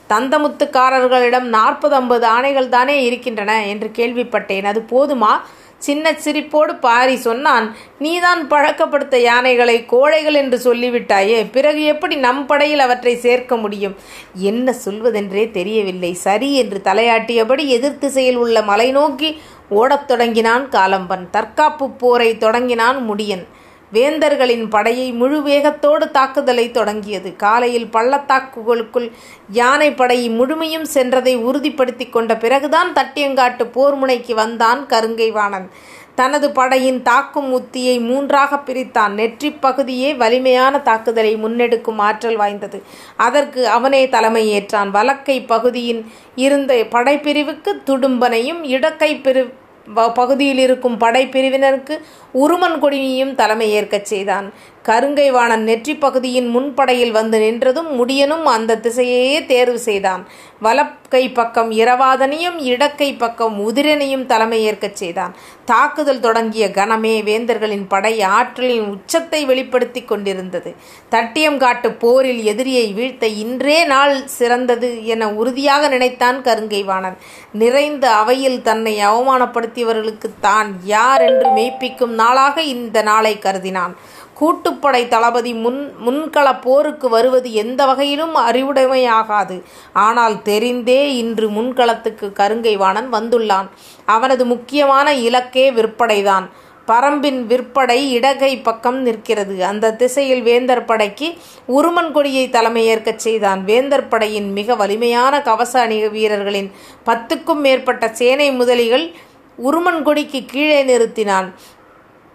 தந்தமுத்துக்காரர்களிடம் 0.10 1.48
நாற்பது 1.58 1.96
ஐம்பது 1.96 2.28
ஆணைகள் 2.28 2.70
தானே 2.70 3.04
இருக்கின்றன 3.04 3.66
என்று 3.66 3.92
கேள்விப்பட்டேன். 3.96 4.64
அது 4.64 4.86
போதுமா? 4.92 5.40
சின்ன 5.78 6.12
சிரிப்போடு 6.12 6.80
பாரி 6.80 7.16
சொன்னான் 7.16 7.76
நீதான் 8.00 8.48
பழக்கப்படுத்த 8.48 9.16
யானைகளை 9.16 9.86
கோழைகள் 9.86 10.34
என்று 10.34 10.58
சொல்லிவிட்டாயே 10.58 11.46
பிறகு 11.52 11.84
எப்படி 11.84 12.16
நம் 12.16 12.46
படையில் 12.46 12.80
அவற்றை 12.80 13.16
சேர்க்க 13.16 13.58
முடியும்? 13.58 13.96
என்ன 14.34 14.74
சொல்வதென்றே 14.86 15.52
தெரியவில்லை. 15.52 16.14
சரி 16.14 16.56
என்று 16.56 16.82
தலையாட்டியபடி 16.84 17.66
எதிர் 17.68 17.98
திசையில் 17.98 18.36
உள்ள 18.36 18.62
மலை 18.62 18.92
நோக்கி 18.92 19.42
ஓடத் 19.70 20.08
தொடங்கினான் 20.08 20.70
காலம்பன். 20.70 21.30
தற்காப்பு 21.32 21.90
போரை 21.90 22.38
தொடங்கினான் 22.38 23.12
முடியன். 23.12 23.46
வேந்தர்களின் 23.94 24.70
படையை 24.70 25.12
முழு 25.12 25.42
வேகத்தோடு 25.42 26.12
தாக்குதலை 26.12 26.72
தொடங்கியது. 26.72 27.36
காலையில் 27.36 27.90
பள்ளத்தாக்குகளுக்குள் 27.94 29.12
யானை 29.52 29.94
படை 29.94 30.30
முழுமையும் 30.30 30.88
சென்றதை 30.94 31.36
உறுதிப்படுத்தி 31.38 32.10
கொண்ட 32.10 32.38
பிறகுதான் 32.38 32.94
தட்டியங்காட்டு 32.94 33.64
போர் 33.72 33.96
முனைக்கு 33.96 34.36
வந்தான் 34.36 34.86
கருங்கைவாணன். 34.86 35.68
தனது 36.16 36.52
படையின் 36.52 37.02
தாக்கும் 37.02 37.62
உத்தியை 37.62 38.00
மூன்றாக 38.00 38.56
பிரித்தான். 38.56 39.10
நெற்றி 39.10 39.52
பகுதியே 39.52 40.14
வலிமையான 40.14 40.80
தாக்குதலை 40.80 41.36
முன்னெடுக்கும் 41.36 41.98
ஆற்றல் 41.98 42.36
வாய்ந்தது. 42.36 42.84
அதற்கு 43.16 43.68
அவனே 43.68 44.10
தலைமை 44.10 44.44
ஏற்றான். 44.60 44.90
வலக்கை 44.90 45.46
பகுதியின் 45.46 46.12
இருந்த 46.36 46.74
படைப்பிரிவுக்கு 46.74 47.82
துடும்பனையும் 47.86 48.64
இடக்கை 48.64 49.22
பிரிவு 49.22 49.54
பகுதியில் 49.94 50.58
இருக்கும் 50.58 51.00
படைப்பிரிவினருக்கு 51.00 51.98
உருமன் 52.34 52.80
கொடியையும் 52.80 53.36
தலைமை 53.36 53.72
ஏற்கச் 53.72 54.06
செய்தான். 54.06 54.54
கருங்கைவாணன் 54.86 55.64
நெற்றி 55.64 55.94
பகுதியின் 55.96 56.50
முன்படையில் 56.56 57.12
வந்து 57.12 57.38
நின்றதும் 57.44 57.88
முடியனும் 58.00 58.44
அந்த 58.56 58.80
திசையையே 58.84 59.46
தேர்வு 59.46 59.80
செய்தான். 59.80 60.24
வலக்கை 60.62 61.22
பக்கம் 61.30 61.72
இரவாதனையும் 61.72 62.58
இடக்கை 62.72 63.08
பக்கம் 63.18 63.56
உதிரனையும் 63.68 64.26
தலைமை 64.26 64.60
ஏற்கச் 64.64 65.00
செய்தான். 65.02 65.34
தாக்குதல் 65.66 66.20
தொடங்கிய 66.20 66.66
கணமே 66.68 67.14
வேந்தர்களின் 67.30 67.88
படை 67.88 68.14
ஆற்றலின் 68.22 68.86
உச்சத்தை 68.94 69.46
வெளிப்படுத்தி 69.46 70.02
கொண்டிருந்தது. 70.04 70.72
தட்டியம் 71.12 71.58
காட்டு 71.58 71.92
போரில் 72.04 72.44
எதிரியை 72.44 72.86
வீழ்த்த 72.94 73.26
இன்றே 73.44 73.80
நாள் 73.86 74.16
சிறந்தது 74.38 74.92
என 75.06 75.32
உறுதியாக 75.32 75.88
நினைத்தான் 75.88 76.40
கருங்கைவாணன். 76.42 77.18
நிறைந்த 77.64 78.06
அவையில் 78.22 78.62
தன்னை 78.62 78.96
அவமானப்படுத்தியவர்களுக்கு 79.10 80.32
தான் 80.40 80.70
யார் 80.96 81.22
என்று 81.22 81.50
மெய்ப்பிக்கும் 81.58 82.16
நாளாக 82.22 82.62
இந்த 82.76 83.02
நாளை 83.02 83.36
கருதினான். 83.48 83.96
கூட்டுப்படை 84.40 85.08
தளபதி 85.08 85.54
முன் 85.54 85.94
முன்கள 86.06 86.62
போருக்கு 86.62 87.10
வருவது 87.10 87.54
எந்த 87.54 87.86
வகையிலும் 87.86 88.36
அறிவுடைமையாகாது. 88.36 89.62
ஆனால் 89.94 90.36
தெரிந்தே 90.36 91.02
இன்று 91.18 91.50
முன்களத்துக்கு 91.50 92.28
கருங்கைவாணன் 92.34 93.10
வந்துள்ளான். 93.12 93.70
அவனது 94.06 94.46
முக்கியமான 94.46 95.14
இலக்கே 95.14 95.72
விற்படைதான். 95.72 96.48
பரம்பின் 96.88 97.40
விற்படை 97.52 98.10
இடகை 98.12 98.58
பக்கம் 98.58 99.02
நிற்கிறது. 99.02 99.66
அந்த 99.66 99.94
திசையில் 99.94 100.42
வேந்தர் 100.42 100.86
படைக்கு 100.86 101.34
உருமன் 101.68 102.12
கொடியை 102.12 102.50
தலைமையேற்கச் 102.50 103.24
செய்தான். 103.26 103.64
வேந்தர் 103.64 104.08
படையின் 104.08 104.52
மிக 104.52 104.76
வலிமையான 104.76 105.42
கவச 105.42 105.80
அணிக 105.80 106.08
வீரர்களின் 106.08 106.72
பத்துக்கும் 107.06 107.62
மேற்பட்ட 107.66 108.08
சேனை 108.08 108.52
முதலிகள் 108.52 109.12
உருமன் 109.58 110.04
கொடிக்கு 110.04 110.46
கீழே 110.46 110.84
நிறுத்தினான். 110.84 111.50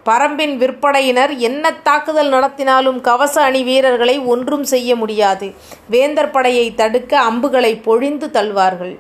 பரம்பின் 0.07 0.55
விற்படையினர் 0.61 1.33
என்ன 1.49 1.73
தாக்குதல் 1.83 2.31
நடத்தினாலும் 2.35 3.01
கவச 3.01 3.35
அணி 3.43 3.63
வீரர்களை 3.63 4.19
ஒன்றும் 4.33 4.65
செய்ய 4.65 4.97
முடியாது. 4.97 5.49
வேந்தர் 5.89 6.31
படையை 6.31 6.67
தடுக்க 6.75 7.13
அம்புகளை 7.21 7.73
பொழிந்து 7.89 8.29
தள்ளுவார்கள். 8.37 8.95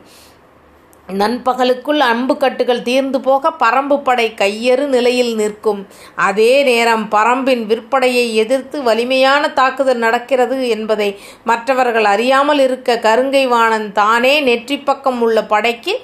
நண்பகலுக்குள் 1.21 2.00
அம்புக்கட்டுகள் 2.12 2.83
தீர்ந்து 2.83 3.19
போக 3.21 3.50
பரம்பு 3.62 3.97
படை 4.02 4.26
கையறு 4.40 4.85
நிலையில் 4.87 5.33
நிற்கும். 5.35 5.80
அதே 6.28 6.52
நேரம் 6.62 7.04
பரம்பின் 7.11 7.64
விற்படையை 7.71 8.26
எதிர்த்து 8.35 8.78
வலிமையான 8.83 9.42
தாக்குதல் 9.49 10.02
நடக்கிறது 10.07 10.59
என்பதை 10.69 11.11
மற்றவர்கள் 11.45 12.04
அறியாமல் 12.04 12.62
இருக்க 12.66 12.99
கருங்கை 13.07 13.45
வாணன் 13.49 13.88
தானே 13.92 14.35
நெற்றி 14.40 14.78
பக்கம் 14.78 15.21
உள்ள 15.21 15.45
படைக்கு 15.45 15.95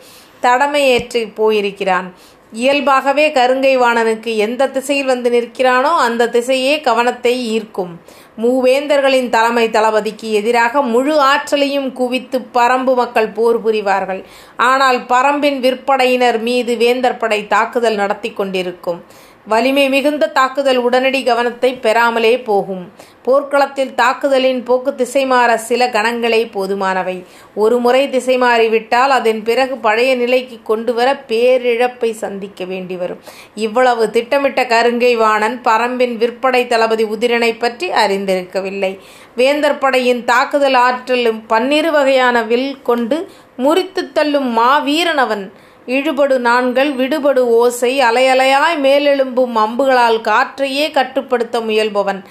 தடமையேற்றி 0.43 1.23
போயிருக்கிறான். 1.35 2.09
இயல்பாகவே 2.53 3.31
கருங்கை 3.31 3.73
வாணனுக்கு 3.79 4.37
எந்த 4.37 4.69
திசையில் 4.69 5.07
வந்து 5.07 5.31
நிற்கிறானோ 5.31 5.91
அந்த 6.07 6.27
திசையே 6.27 6.81
கவனத்தை 6.81 7.47
ஈர்க்கும். 7.53 8.01
மூவேந்தர்களின் 8.39 9.29
தலைமை 9.29 9.71
தளபதிக்கு 9.71 10.33
எதிராக 10.33 10.83
முழு 10.83 11.21
ஆற்றலையும் 11.21 11.93
குவித்து 11.93 12.41
பரம்பு 12.55 12.95
மக்கள் 12.95 13.29
போர் 13.29 13.65
புரிவார்கள். 13.65 14.25
ஆனால் 14.57 14.99
பரம்பின் 14.99 15.61
விற்படையினர் 15.61 16.41
மீது 16.41 16.77
வேந்தர் 16.77 17.17
படை 17.17 17.47
தாக்குதல் 17.47 17.95
நடத்தி 17.95 18.33
கொண்டிருக்கும். 18.33 19.03
வலிமை 19.47 19.89
மிகுந்த 19.89 20.25
தாக்குதல் 20.29 20.79
உடனடி 20.87 21.23
கவனத்தை 21.23 21.69
பெறாமலே 21.83 22.33
போகும். 22.45 22.85
போர்க்களத்தில் 23.23 23.93
தாக்குதலின் 23.95 24.63
போக்கு 24.63 24.95
திசை 24.95 25.23
மாற 25.27 25.51
சில 25.59 25.87
கணங்களே 25.87 26.41
போதுமானவை. 26.55 27.15
ஒரு 27.55 27.79
முறை 27.79 28.03
திசை 28.09 28.37
மாறிவிட்டால் 28.39 29.13
அதன் 29.19 29.43
பிறகு 29.43 29.77
பழைய 29.77 30.11
நிலைக்கு 30.17 30.57
கொண்டு 30.63 30.95
வர 30.95 31.09
பேரிழப்பை 31.29 32.11
சந்திக்க 32.11 32.65
வேண்டி 32.65 32.97
வரும். 32.97 33.21
இவ்வளவு 33.55 34.11
திட்டமிட்ட 34.11 34.65
கருங்கை 34.65 35.13
வாணன் 35.17 35.61
பரம்பின் 35.65 36.17
விற்பனை 36.17 36.67
தளபதி 36.67 37.05
உதிரனை 37.05 37.53
பற்றி 37.59 37.89
அறிந்திருக்கவில்லை. 38.03 38.93
வேந்தர் 39.37 39.79
படையின் 39.79 40.25
தாக்குதல் 40.25 40.79
ஆற்றலும் 40.87 41.41
பன்னிரு 41.47 41.91
வகையான 41.91 42.43
வில் 42.43 42.83
கொண்டு 42.83 43.19
முறித்து 43.57 44.13
தள்ளும் 44.13 44.51
மாவீரன் 44.59 45.23
அவன் 45.27 45.47
இழுபடு 45.87 46.39
நான்கள் 46.39 46.95
விடுபடு 46.95 47.39
ஓசை 47.39 48.01
அலையலையாய் 48.01 48.81
மேலெழும்பும் 48.83 49.53
அம்புகளால் 49.53 50.21
காற்றையே 50.21 50.91
கட்டுப்படுத்த 50.91 51.61
முயல்பவன். 51.61 52.25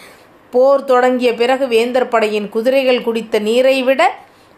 போர் 0.51 0.83
தொடங்கிய 0.83 1.33
பிறகு 1.33 1.67
வேந்தர் 1.67 2.07
படையின் 2.07 2.49
குதிரைகள் 2.49 3.01
குடித்த 3.01 3.39
நீரை 3.39 3.83
விட 3.83 4.15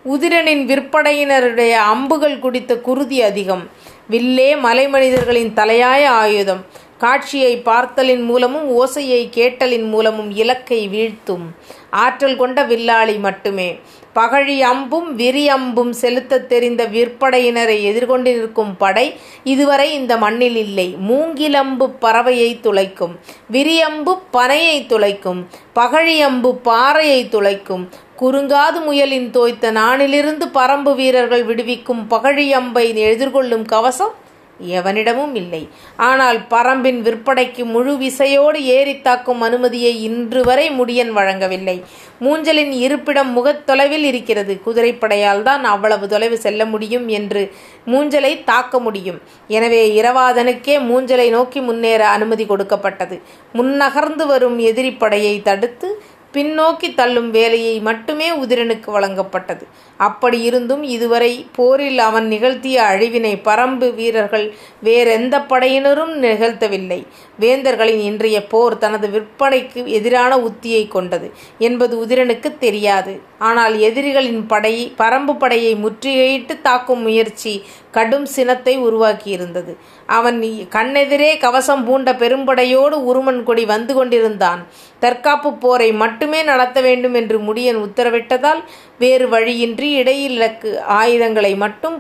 உதிரனின் 0.09 0.65
விற்படையினருடைய 0.65 1.71
அம்புகள் 1.71 2.39
குடித்த 2.39 2.77
குருதி 2.77 3.21
அதிகம். 3.21 3.69
வில்லே 4.09 4.59
மலை 4.59 4.87
மனிதர்களின் 4.87 5.53
தலையாய 5.53 6.09
ஆயுதம். 6.09 6.65
காட்சியை 6.97 7.61
பார்த்தலின் 7.65 8.23
மூலமும் 8.23 8.67
ஓசையை 8.71 9.29
கேட்டலின் 9.29 9.89
மூலமும் 9.89 10.31
இலக்கை 10.31 10.89
வீழ்த்தும். 10.93 11.45
ஆற்றல் 11.89 12.35
கொண்ட 12.35 12.63
வில்லாளி 12.63 13.19
மட்டுமே. 13.19 13.79
பகழி 14.15 14.59
அம்பும் 14.59 15.15
விரி 15.15 15.49
அம்பும் 15.49 15.93
செலுத்தத் 16.01 16.47
தெரிந்த 16.47 16.85
விற்படையினரை 16.87 17.81
எதிர்கொண்டு 17.81 18.39
நிற்கும் 18.39 18.77
படை 18.77 19.19
இதுவரை 19.43 19.93
இந்த 19.93 20.17
மண்ணில் 20.17 20.55
இல்லை. 20.55 20.97
மூங்கிலம்பு 21.09 21.93
பறவையை 22.01 22.59
துளைக்கும் 22.61 23.15
விரியம்பு 23.47 24.19
பனையை 24.33 24.85
துளைக்கும் 24.85 25.47
பகழியம்பு 25.75 26.51
பாறையை 26.51 27.29
துளைக்கும் 27.29 27.89
குறுங்காது 28.19 28.79
முயலின் 28.87 29.29
தோய்த்த 29.29 29.71
நானிலிருந்து 29.71 30.45
பரம்பு 30.53 30.95
வீரர்கள் 30.95 31.45
விடுவிக்கும் 31.45 32.05
பகழியம்பை 32.09 32.85
எதிர்கொள்ளும் 33.11 33.65
கவசம் 33.65 34.13
எவனிடமும் 34.61 35.35
இல்லை. 35.35 35.69
ஆனால் 35.95 36.39
பரம்பின் 36.39 37.01
விற்பனைக்கு 37.01 37.63
முழு 37.63 37.97
விசையோடு 37.97 38.59
ஏறித்தாக்கும் 38.59 39.39
அனுமதியை 39.39 40.03
இன்று 40.03 40.43
வரை 40.43 40.69
முடியன் 40.69 41.09
வழங்கவில்லை. 41.09 41.83
மூஞ்சலின் 42.21 42.71
இருப்பிடம் 42.71 43.31
முகத் 43.31 43.65
தொலைவில் 43.65 44.03
இருக்கிறது. 44.03 44.61
குதிரைப்படையால் 44.65 45.41
தான் 45.41 45.63
அவ்வளவு 45.63 46.07
தொலைவு 46.07 46.37
செல்ல 46.37 46.65
முடியும் 46.65 47.07
என்று 47.07 47.51
மூஞ்சலை 47.87 48.43
தாக்க 48.43 48.79
முடியும். 48.79 49.21
எனவே 49.47 50.01
இரவாதனுக்கே 50.01 50.79
மூஞ்சலை 50.79 51.29
நோக்கி 51.29 51.59
முன்னேற 51.59 52.07
அனுமதி 52.07 52.45
கொடுக்கப்பட்டது. 52.45 53.21
முன்னகர்ந்து 53.53 54.25
வரும் 54.25 54.59
எதிரிப்படையை 54.59 55.41
தடுத்து 55.41 56.03
பின்னோக்கி 56.37 56.89
தள்ளும் 56.99 57.29
வேலையை 57.37 57.75
மட்டுமே 57.89 58.29
உதிரனுக்கு 58.43 58.89
வழங்கப்பட்டது. 58.97 59.65
அப்படி 60.07 60.39
இருந்தும் 60.41 60.83
இதுவரை 60.95 61.31
போரில் 61.57 61.99
அவன் 62.07 62.27
நிகழ்த்திய 62.33 62.77
அழிவினை 62.91 63.33
பரம்பு 63.47 63.87
வீரர்கள் 63.99 64.45
வேறெந்த 64.87 65.35
படையினரும் 65.51 66.13
நிகழ்த்தவில்லை. 66.25 66.99
வேந்தர்களின் 67.39 68.03
இன்றைய 68.09 68.37
போர் 68.53 68.75
தனது 68.77 69.07
விற்பனைக்கு 69.15 69.81
எதிரான 69.97 70.31
உத்தியை 70.47 70.83
கொண்டது 70.87 71.29
என்பது 71.67 71.93
உதிரனுக்கு 72.05 72.51
தெரியாது. 72.65 73.15
ஆனால் 73.49 73.75
எதிரிகளின் 73.79 74.43
படை 74.47 74.75
பரம்பு 74.97 75.33
படையை 75.37 75.73
முற்றுகையிட்டு 75.83 76.55
தாக்கும் 76.61 77.03
முயற்சி 77.07 77.53
கடும் 77.91 78.25
சினத்தை 78.35 78.73
உருவாக்கியிருந்தது. 78.87 79.73
அவன் 80.07 80.41
கண்ணெதிரே 80.75 81.37
கவசம் 81.37 81.85
பூண்ட 81.85 82.13
பெரும்படையோடு 82.13 82.97
உருமன் 83.09 83.43
கொடி 83.43 83.65
வந்து 83.65 83.93
கொண்டிருந்தான். 83.93 84.65
தற்காப்பு 84.99 85.53
போரை 85.53 85.91
மட்டுமே 85.91 86.43
நடத்த 86.43 86.81
வேண்டும் 86.81 87.13
என்று 87.13 87.39
முடியன் 87.39 87.81
உத்தரவிட்டதால் 87.87 88.61
வேறு 88.97 89.29
வழியின்றி 89.29 89.89
இடையிலக்கு 90.03 90.79
ஆயுதங்களை 90.79 91.55
மட்டும் 91.55 91.97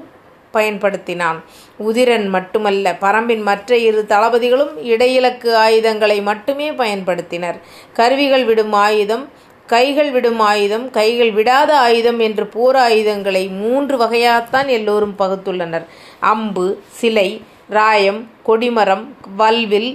பயன்படுத்தினான். 0.53 1.39
உதிரன் 1.79 2.27
மட்டுமல்ல 2.29 2.95
பரம்பின் 3.01 3.41
மற்ற 3.41 3.77
இரு 3.77 4.05
தளபதிகளும் 4.09 4.73
இடையிலக்கு 4.83 5.53
ஆயுதங்களை 5.53 6.21
மட்டுமே 6.21 6.71
பயன்படுத்தினர். 6.71 7.57
கருவிகள் 7.93 8.45
விடும் 8.45 8.73
ஆயுதம் 8.73 9.29
கைகள் 9.65 10.11
விடும் 10.11 10.39
ஆயுதம் 10.39 10.89
கைகள் 10.89 11.31
விடாத 11.33 11.71
ஆயுதம் 11.71 12.19
என்று 12.19 12.47
போர் 12.47 12.75
ஆயுதங்களை 12.75 13.47
மூன்று 13.47 13.97
வகையாகத்தான் 13.97 14.67
எல்லோரும் 14.67 15.15
பகுத்துள்ளனர். 15.19 15.85
அம்பு 16.19 16.81
சிலை 16.87 17.41
ராயம் 17.69 18.19
கொடிமரம் 18.47 19.05
வல்வில் 19.39 19.91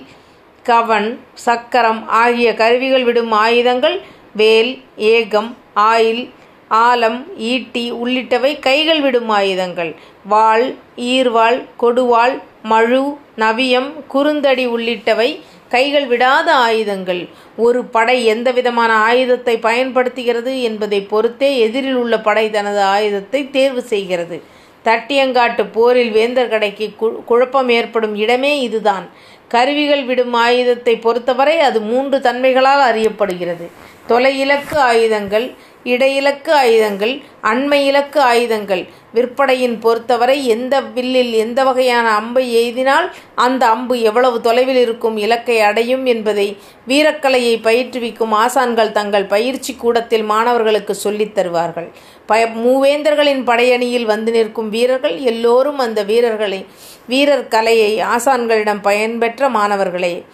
கவன் 0.67 1.09
சக்கரம் 1.45 2.03
ஆகிய 2.23 2.49
கருவிகள் 2.55 3.05
விடும் 3.05 3.33
ஆயுதங்கள் 3.45 3.97
வேல் 4.41 4.73
ஏகம் 5.13 5.51
ஆயில் 5.93 6.23
ஆலம் 6.71 7.19
ஈட்டி 7.53 7.85
உள்ளிட்டவை 8.03 8.53
கைகள் 8.59 9.01
விடும் 9.01 9.29
ஆயுதங்கள். 9.29 9.91
வாள் 10.33 10.67
ஈர்வாள் 10.97 11.59
கொடுவாள் 11.83 12.37
மழு 12.63 13.03
நவியம் 13.37 13.91
குறுந்தடி 14.09 14.65
உள்ளிட்டவை 14.75 15.31
கைகள் 15.69 16.07
விடாத 16.07 16.49
ஆயுதங்கள். 16.69 17.23
ஒரு 17.57 17.81
படை 17.85 18.17
எந்த 18.25 18.49
விதமான 18.53 18.93
ஆயுதத்தை 19.09 19.55
பயன்படுத்துகிறது 19.59 20.55
என்பதை 20.63 21.01
பொறுத்தே 21.13 21.51
எதிரில் 21.59 21.95
உள்ள 21.95 22.21
படை 22.21 22.51
தனது 22.51 22.83
ஆயுதத்தை 22.97 23.51
தேர்வு 23.51 23.83
செய்கிறது. 23.83 24.39
தட்டியங்காட்டு 24.85 25.65
போரில் 25.73 26.11
வேந்தர் 26.11 26.49
கடைக்கு 26.49 26.87
குழப்பம் 27.25 27.69
ஏற்படும் 27.69 28.15
இடமே 28.15 28.61
இதுதான். 28.61 29.07
கருவிகள் 29.49 30.05
விடும் 30.05 30.33
ஆயுதத்தை 30.33 30.97
பொறுத்தவரை 30.97 31.59
அது 31.61 31.81
மூன்று 31.81 32.19
தன்மைகளால் 32.19 32.85
அறியப்படுகிறது. 32.91 33.67
தொலை 34.07 34.39
இலக்கு 34.39 34.79
ஆயுதங்கள் 34.79 35.47
இடையிலக்கு 35.85 36.51
ஆயுதங்கள் 36.51 37.21
அண்மை 37.43 37.87
இலக்கு 37.87 38.21
ஆயுதங்கள். 38.21 38.87
விற்பனையின் 39.15 39.79
பொறுத்தவரை 39.79 40.47
எந்த 40.47 40.81
வில்லில் 40.81 41.33
எந்த 41.33 41.65
வகையான 41.65 42.11
அம்பை 42.11 42.45
எய்தினால் 42.55 43.11
அந்த 43.35 43.67
அம்பு 43.67 44.01
எவ்வளவு 44.01 44.41
தொலைவில் 44.41 44.77
இருக்கும் 44.77 45.17
இலக்கை 45.17 45.61
அடையும் 45.61 46.07
என்பதை 46.07 46.57
வீரக்கலையை 46.89 47.57
பயிற்றுவிக்கும் 47.61 48.33
ஆசான்கள் 48.33 48.91
தங்கள் 48.91 49.25
பயிற்சி 49.25 49.75
கூடத்தில் 49.75 50.23
மாணவர்களுக்கு 50.23 50.95
சொல்லித் 50.95 51.35
தருவார்கள். 51.35 51.91
பய 52.27 52.47
மூவேந்தர்களின் 52.47 53.45
படையணியில் 53.45 54.05
வந்து 54.05 54.33
நிற்கும் 54.33 54.69
வீரர்கள் 54.69 55.19
எல்லோரும் 55.19 55.79
அந்த 55.79 56.03
வீரர்களை 56.03 56.67
வீரர் 57.07 57.49
கலையை 57.49 57.99
ஆசான்களிடம் 57.99 58.83
பயன்பெற்ற 58.83 59.49
மாணவர்களே. 59.49 60.25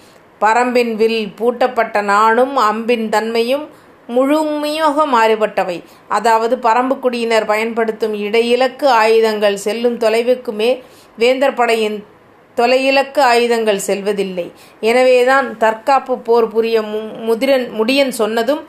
பரம்பின் 0.40 0.94
வில் 0.94 1.32
பூட்டப்பட்ட 1.38 2.00
நானும் 2.00 2.58
அம்பின் 2.58 3.08
தன்மையும் 3.08 3.77
முழுமையாக 4.16 5.06
மாறுபட்டவை. 5.14 5.78
அதாவது 6.16 6.54
பரம்புக்குடியினர் 6.66 7.46
பயன்படுத்தும் 7.52 8.14
இடையிலக்கு 8.26 8.86
ஆயுதங்கள் 9.02 9.58
செல்லும் 9.66 9.98
தொலைவுக்குமே 10.04 10.70
வேந்தர் 11.22 11.58
படையின் 11.60 11.98
தொலையிலக்கு 12.56 13.20
ஆயுதங்கள் 13.32 13.86
செல்வதில்லை. 13.88 14.46
எனவேதான் 14.90 15.48
தற்காப்பு 15.64 16.14
போர் 16.28 16.48
புரிய 16.54 16.78
முதிரன் 17.28 17.66
முடியன் 17.78 18.12
சொன்னதும் 18.20 18.62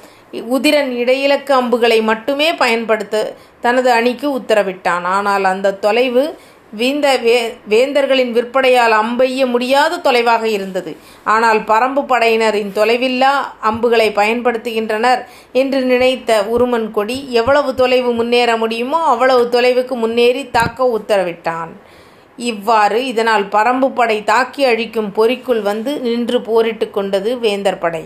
உதிரன் 0.55 0.91
இடையிலக்கு 1.01 1.51
அம்புகளை 1.59 1.97
மட்டுமே 2.09 2.49
பயன்படுத்த 2.63 3.23
தனது 3.65 3.89
அணிக்கு 3.91 4.27
உத்தரவிட்டான். 4.39 5.05
ஆனால் 5.15 5.45
அந்த 5.53 5.77
தொலைவு 5.85 6.23
வீந்த 6.73 7.17
வே 7.17 7.35
வேந்தர்களின் 7.69 8.31
விற்பனையால் 8.31 8.91
அம்பெய்ய 8.91 9.45
முடியாத 9.45 9.97
தொலைவாக 9.97 10.43
இருந்தது. 10.47 10.91
ஆனால் 11.23 11.59
பரம்பு 11.59 12.01
படையினரின் 12.11 12.71
தொலைவில்லா 12.75 13.31
அம்புகளை 13.59 14.09
பயன்படுத்துகின்றனர் 14.11 15.21
என்று 15.51 15.81
நினைத்த 15.81 16.39
உருமன் 16.55 16.91
கொடி 16.91 17.17
எவ்வளவு 17.31 17.75
தொலைவு 17.75 18.11
முன்னேற 18.11 18.57
முடியுமோ 18.57 19.01
அவ்வளவு 19.13 19.45
தொலைவுக்கு 19.55 19.97
முன்னேறி 20.05 20.43
தாக்க 20.49 20.89
உத்தரவிட்டான். 20.99 21.71
இவ்வாறு 22.37 23.05
இதனால் 23.05 23.45
பரம்பு 23.55 23.89
படை 23.89 24.23
தாக்கி 24.23 24.63
அழிக்கும் 24.65 25.11
பொறிக்குள் 25.15 25.61
வந்து 25.61 25.99
நின்று 25.99 26.41
போரிட்டு 26.41 26.91
கொண்டது 26.91 27.39
வேந்தர் 27.39 27.77
படை. 27.77 28.05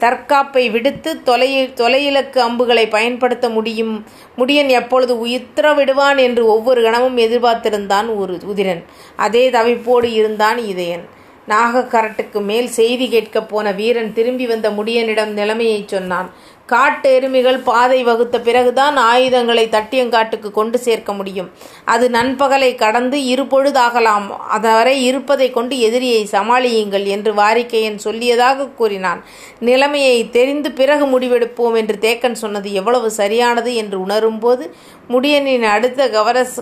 தற்காப்பை 0.00 0.70
விடுத்து 0.70 1.22
தொலை 1.22 1.68
தொலையிலக்கு 1.68 2.38
அம்புகளை 2.38 2.88
பயன்படுத்த 2.88 3.48
முடியும். 3.48 4.04
முடியன் 4.38 4.68
எப்பொழுது 4.68 5.26
உத்தரவிடுவான் 5.26 6.18
என்று 6.18 6.46
ஒவ்வொரு 6.46 6.82
கணமும் 6.82 7.18
எதிர்பார்த்திருந்தான் 7.18 8.16
ஒரு 8.16 8.40
உதிரன். 8.54 8.84
அதே 9.16 9.50
தவிப்போடு 9.50 10.12
இருந்தான் 10.12 10.58
இதயன். 10.58 11.22
நாகக்கரட்டுக்கு 11.48 12.40
மேல் 12.40 12.68
செய்தி 12.78 13.08
கேட்கப் 13.08 13.48
போன 13.48 13.72
வீரன் 13.72 14.12
திரும்பி 14.12 14.46
வந்த 14.46 14.70
முடியனிடம் 14.70 15.32
நிலைமையை 15.40 15.84
சொன்னான். 15.86 16.28
காட்டு 16.66 17.08
எருமைகள் 17.16 17.58
பாதை 17.64 18.02
வகுத்த 18.02 18.40
பிறகுதான் 18.40 18.96
ஆயுதங்களை 18.96 19.64
தட்டியங்காட்டுக்கு 19.70 20.50
கொண்டு 20.50 20.78
சேர்க்க 20.78 21.12
முடியும். 21.12 21.50
அது 21.84 22.08
நண்பகலை 22.08 22.74
கடந்து 22.74 23.18
இருபொழுதாகலாம். 23.18 24.28
அதுவரை 24.56 24.94
இருப்பதை 25.04 25.50
கொண்டு 25.50 25.78
எதிரியை 25.78 26.28
சமாளியுங்கள் 26.30 27.06
என்று 27.16 27.32
வாரிக்கையன் 27.34 27.98
சொல்லியதாக 28.04 28.68
கூறினான். 28.74 29.22
நிலைமையை 29.60 30.30
தெரிந்து 30.30 30.70
பிறகு 30.72 31.06
முடிவெடுப்போம் 31.06 31.76
என்று 31.76 31.98
தேக்கன் 32.00 32.40
சொன்னது 32.44 32.72
எவ்வளவு 32.72 33.10
சரியானது 33.10 33.74
என்று 33.74 33.98
உணரும்போது 34.06 34.66
முடியனின் 35.08 35.66
அடுத்த 35.76 36.08
கவரஸ் 36.08 36.56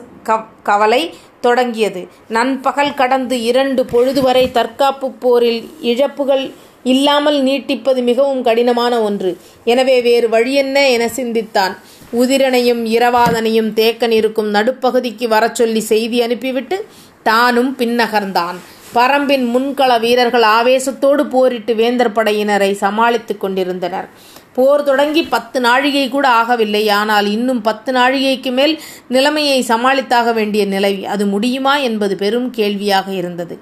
கவலை 0.63 1.03
தொடங்கியது. 1.47 2.03
நண்பகல் 2.37 2.99
கடந்து 3.01 3.37
இரண்டு 3.51 3.85
பொழுது 3.93 4.21
வரை 4.23 4.45
தற்காப்பு 4.59 5.09
போரில் 5.25 5.63
இழப்புகள் 5.93 6.45
இல்லாமல் 6.93 7.39
நீட்டிப்பது 7.49 8.01
மிகவும் 8.11 8.43
கடினமான 8.43 8.95
ஒன்று. 9.09 9.33
எனவே 9.73 9.97
வேறு 10.09 10.29
வழியென்ன 10.35 10.79
என 10.95 11.05
சிந்தித்தான். 11.19 11.75
உதிரனையும் 12.21 12.83
இரவாதனையும் 12.97 13.71
தேக்கன் 13.81 14.15
இருக்கும் 14.21 14.51
நடுப்பகுதிக்கு 14.55 15.27
வரச் 15.35 15.59
சொல்லி 15.61 15.83
செய்தி 15.93 16.19
அனுப்பிவிட்டு 16.23 16.79
தானும் 17.29 17.73
பின்னகர்ந்தான். 17.79 18.59
பரம்பின் 18.97 19.45
முன்கள 19.53 19.93
வீரர்கள் 20.01 20.47
ஆவேசத்தோடு 20.59 21.23
போரிட்டு 21.35 21.75
வேந்தர் 21.75 22.17
படையினரை 22.17 22.71
சமாளித்துக் 22.85 23.41
கொண்டிருந்தனர். 23.41 24.09
போர் 24.57 24.83
தொடங்கி 24.83 25.23
பத்து 25.35 25.61
நாழிகை 25.61 26.09
கூட 26.09 26.27
ஆகவில்லை. 26.41 26.85
ஆனால் 26.91 27.27
இன்னும் 27.27 27.63
பத்து 27.69 27.93
நாழிகைக்கு 27.93 28.53
மேல் 28.53 28.75
நிலைமையை 29.09 29.65
சமாளித்தாக 29.69 30.35
வேண்டிய 30.35 30.65
நிலை 30.65 30.93
அது 31.15 31.27
முடியுமா 31.27 31.77
என்பது 31.89 32.17
பெரும் 32.17 32.51
கேள்வியாக 32.51 33.09
இருந்தது. 33.13 33.57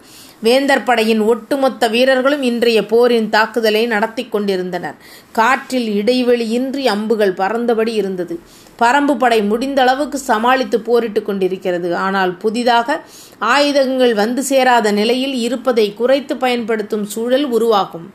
வேந்தர் 0.47 0.85
படையின் 0.85 1.21
ஒட்டுமொத்த 1.21 1.89
வீரர்களும் 1.89 2.43
இன்றைய 2.43 2.81
போரின் 2.87 3.29
தாக்குதலை 3.29 3.83
நடத்தி 3.87 4.25
கொண்டிருந்தனர். 4.25 4.97
காற்றில் 5.33 5.89
இடைவெளியின்றி 6.01 6.85
அம்புகள் 6.95 7.33
பறந்தபடி 7.33 7.95
இருந்தது. 7.95 8.37
பரம்பு 8.83 9.15
படை 9.17 9.41
முடிந்த 9.43 9.81
அளவுக்கு 9.83 10.19
சமாளித்து 10.19 10.81
போரிட்டு 10.81 11.23
கொண்டிருக்கிறது. 11.23 11.89
ஆனால் 12.07 12.33
புதிதாக 12.37 12.99
ஆயுதங்கள் 13.55 14.15
வந்து 14.15 14.43
சேராத 14.43 14.93
நிலையில் 14.93 15.37
இருப்பதை 15.47 15.87
குறைத்து 15.95 16.37
பயன்படுத்தும் 16.37 17.07
சூழல் 17.15 17.47
உருவாகும். 17.57 18.09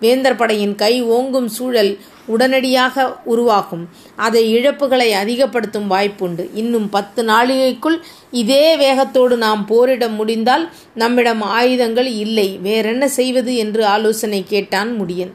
வேந்தர் 0.00 0.36
படையின் 0.36 0.74
கை 0.74 0.94
ஓங்கும் 1.16 1.48
சூழல் 1.56 1.90
உடனடியாக 2.26 3.18
உருவாகும். 3.24 3.88
அதை 4.16 4.54
இழப்புகளை 4.56 5.10
அதிகப்படுத்தும் 5.10 5.90
வாய்ப்புண்டு. 5.90 6.50
இன்னும் 6.54 6.88
பத்து 6.88 7.22
நாளிகைக்குள் 7.22 7.98
இதே 8.30 8.76
வேகத்தோடு 8.76 9.36
நாம் 9.36 9.66
போரிட 9.66 10.08
முடிந்தால் 10.08 10.70
நம்மிடம் 10.94 11.42
ஆயுதங்கள் 11.42 12.06
இல்லை. 12.06 12.58
வேறென்ன 12.62 13.08
செய்வது 13.08 13.56
என்று 13.56 13.84
ஆலோசனை 13.84 14.44
கேட்டான் 14.48 15.00
முடியன். 15.00 15.32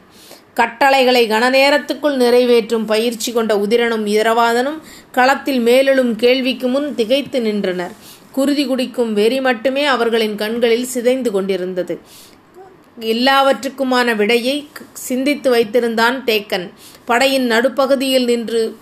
கட்டளைகளை 0.54 1.28
கனநேரத்துக்குள் 1.28 2.14
நிறைவேற்றும் 2.14 2.84
பயிற்சி 2.84 3.32
கொண்ட 3.32 3.56
உதிரனும் 3.56 4.06
இரவாதனும் 4.06 4.78
களத்தில் 5.10 5.60
மேலெழும் 5.60 6.14
கேள்விக்கு 6.16 6.68
முன் 6.68 6.94
திகைத்து 6.94 7.40
நின்றனர். 7.40 8.14
குருதி 8.32 8.66
குடிக்கும் 8.66 9.12
வெறி 9.12 9.40
மட்டுமே 9.40 9.84
அவர்களின் 9.84 10.34
கண்களில் 10.34 10.84
சிதைந்து 10.84 11.30
கொண்டிருந்தது. 11.30 12.00
எல்லாவற்றுக்குமான 13.00 14.16
விடையை 14.16 14.68
சிந்தித்து 14.92 15.54
வைத்திருந்தான் 15.54 16.22
தேக்கன். 16.26 16.70
படையின் 17.04 17.46
நடுப்பகுதியில் 17.46 18.24
நின்று 18.24 18.76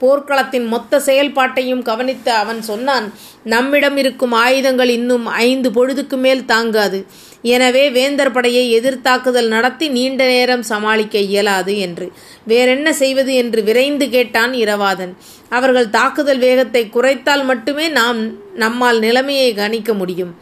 போர்க்களத்தின் 0.00 0.66
மொத்த 0.66 0.98
செயல்பாட்டையும் 0.98 1.82
கவனித்த 1.82 2.34
அவன் 2.34 2.62
சொன்னான் 2.62 3.12
நம்மிடம் 3.44 3.96
இருக்கும் 3.96 4.32
ஆயுதங்கள் 4.32 4.88
இன்னும் 4.88 5.26
ஐந்து 5.26 5.70
பொழுதுக்கு 5.70 6.16
மேல் 6.16 6.44
தாங்காது. 6.44 7.06
எனவே 7.42 7.90
வேந்தர் 7.90 8.32
படையை 8.32 8.80
எதிர்த்தாக்குதல் 8.80 9.46
நடத்தி 9.46 9.88
நீண்ட 9.88 10.26
நேரம் 10.26 10.62
சமாளிக்க 10.62 11.18
இயலாது 11.18 11.78
என்று. 11.78 12.12
வேறென்ன 12.44 12.92
செய்வது? 12.92 13.34
என்று 13.34 13.62
விரைந்து 13.62 14.08
கேட்டான் 14.08 14.52
இரவாதன். 14.52 15.14
அவர்கள் 15.48 15.90
தாக்குதல் 15.90 16.38
வேகத்தை 16.38 16.88
குறைத்தால் 16.92 17.44
மட்டுமே 17.44 17.88
நாம் 17.88 18.32
நம்மால் 18.54 18.98
நிலைமையை 18.98 19.54
கணிக்க 19.54 19.94
முடியும். 19.94 20.38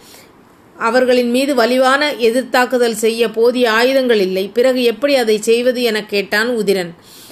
அவர்களின் 0.79 1.31
மீது 1.31 1.55
வலிவான 1.55 2.03
எதிர்த்தாக்குதல் 2.19 2.99
செய்ய 3.05 3.31
போதிய 3.31 3.71
ஆயுதங்கள் 3.71 4.21
இல்லை. 4.21 4.51
பிறகு 4.55 4.83
எப்படி 4.83 5.15
அதை 5.15 5.39
செய்வது 5.39 5.83
என 5.83 6.05
கேட்டான் 6.05 6.49
உதிரன். 6.49 6.91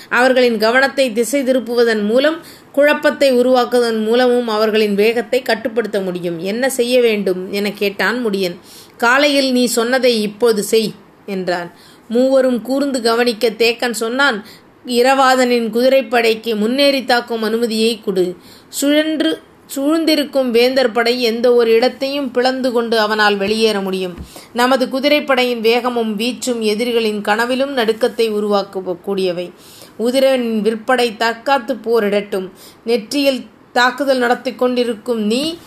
அவர்களின் 0.08 0.58
கவனத்தை 0.58 1.12
திசை 1.12 1.42
திருப்புவதன் 1.42 2.02
மூலம் 2.04 2.38
குழப்பத்தை 2.72 3.32
உருவாக்குவதன் 3.32 4.04
மூலமும் 4.04 4.48
அவர்களின் 4.48 4.94
வேகத்தை 4.94 5.42
கட்டுப்படுத்த 5.42 6.00
முடியும். 6.00 6.38
என்ன 6.38 6.70
செய்ய 6.70 7.00
வேண்டும் 7.00 7.52
என 7.52 7.72
கேட்டான் 7.72 8.26
முடியன். 8.26 8.56
காலையில் 8.96 9.52
நீ 9.52 9.64
சொன்னதை 9.64 10.22
இப்போது 10.22 10.62
செய் 10.62 10.92
என்றான். 11.26 11.70
மூவரும் 12.08 12.62
கூர்ந்து 12.62 13.02
கவனிக்க 13.02 13.48
தேக்கன் 13.48 13.96
சொன்னான் 14.02 14.44
இரவாதனின் 14.86 15.68
குதிரைப்படைக்கு 15.70 16.56
முன்னேறி 16.56 17.04
தாக்கும் 17.04 17.42
அனுமதியை 17.42 18.00
கொடு. 18.04 18.36
சுழன்று 18.68 19.40
சூழ்ந்திருக்கும் 19.74 20.50
வேந்தர் 20.50 20.92
படை 20.92 21.22
எந்த 21.22 21.54
ஒரு 21.54 21.70
இடத்தையும் 21.70 22.30
பிளந்து 22.30 22.72
கொண்டு 22.72 22.98
அவனால் 22.98 23.36
வெளியேற 23.36 23.80
முடியும். 23.80 24.14
நமது 24.52 24.86
குதிரைப்படையின் 24.86 25.60
வேகமும் 25.60 26.16
வீச்சும் 26.16 26.60
எதிரிகளின் 26.60 27.20
கனவிலும் 27.20 27.76
நடுக்கத்தை 27.76 28.26
உருவாக்கக்கூடியவை. 28.30 29.50
உதிரனின் 29.98 30.60
விற்படை 30.60 31.08
தற்காத்து 31.16 31.74
போரிடட்டும். 31.86 32.50
நெற்றியில் 32.84 33.46
தாக்குதல் 33.72 34.18
நடத்தி 34.18 34.54
கொண்டிருக்கும் 34.54 35.20
நீ 35.20 35.58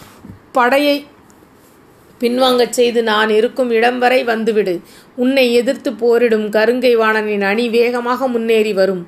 படையை 0.52 1.06
பின்வாங்கச் 2.22 2.78
செய்து 2.80 3.00
நான் 3.12 3.32
இருக்கும் 3.40 3.72
இடம் 3.78 4.00
வரை 4.04 4.22
வந்துவிடு. 4.32 4.76
உன்னை 5.24 5.46
எதிர்த்து 5.60 5.90
போரிடும் 6.02 6.46
கருங்கை 6.56 6.92
வாணனின் 7.02 7.46
அணி 7.52 7.66
வேகமாக 7.70 8.28
முன்னேறி 8.34 8.74
வரும். 8.74 9.02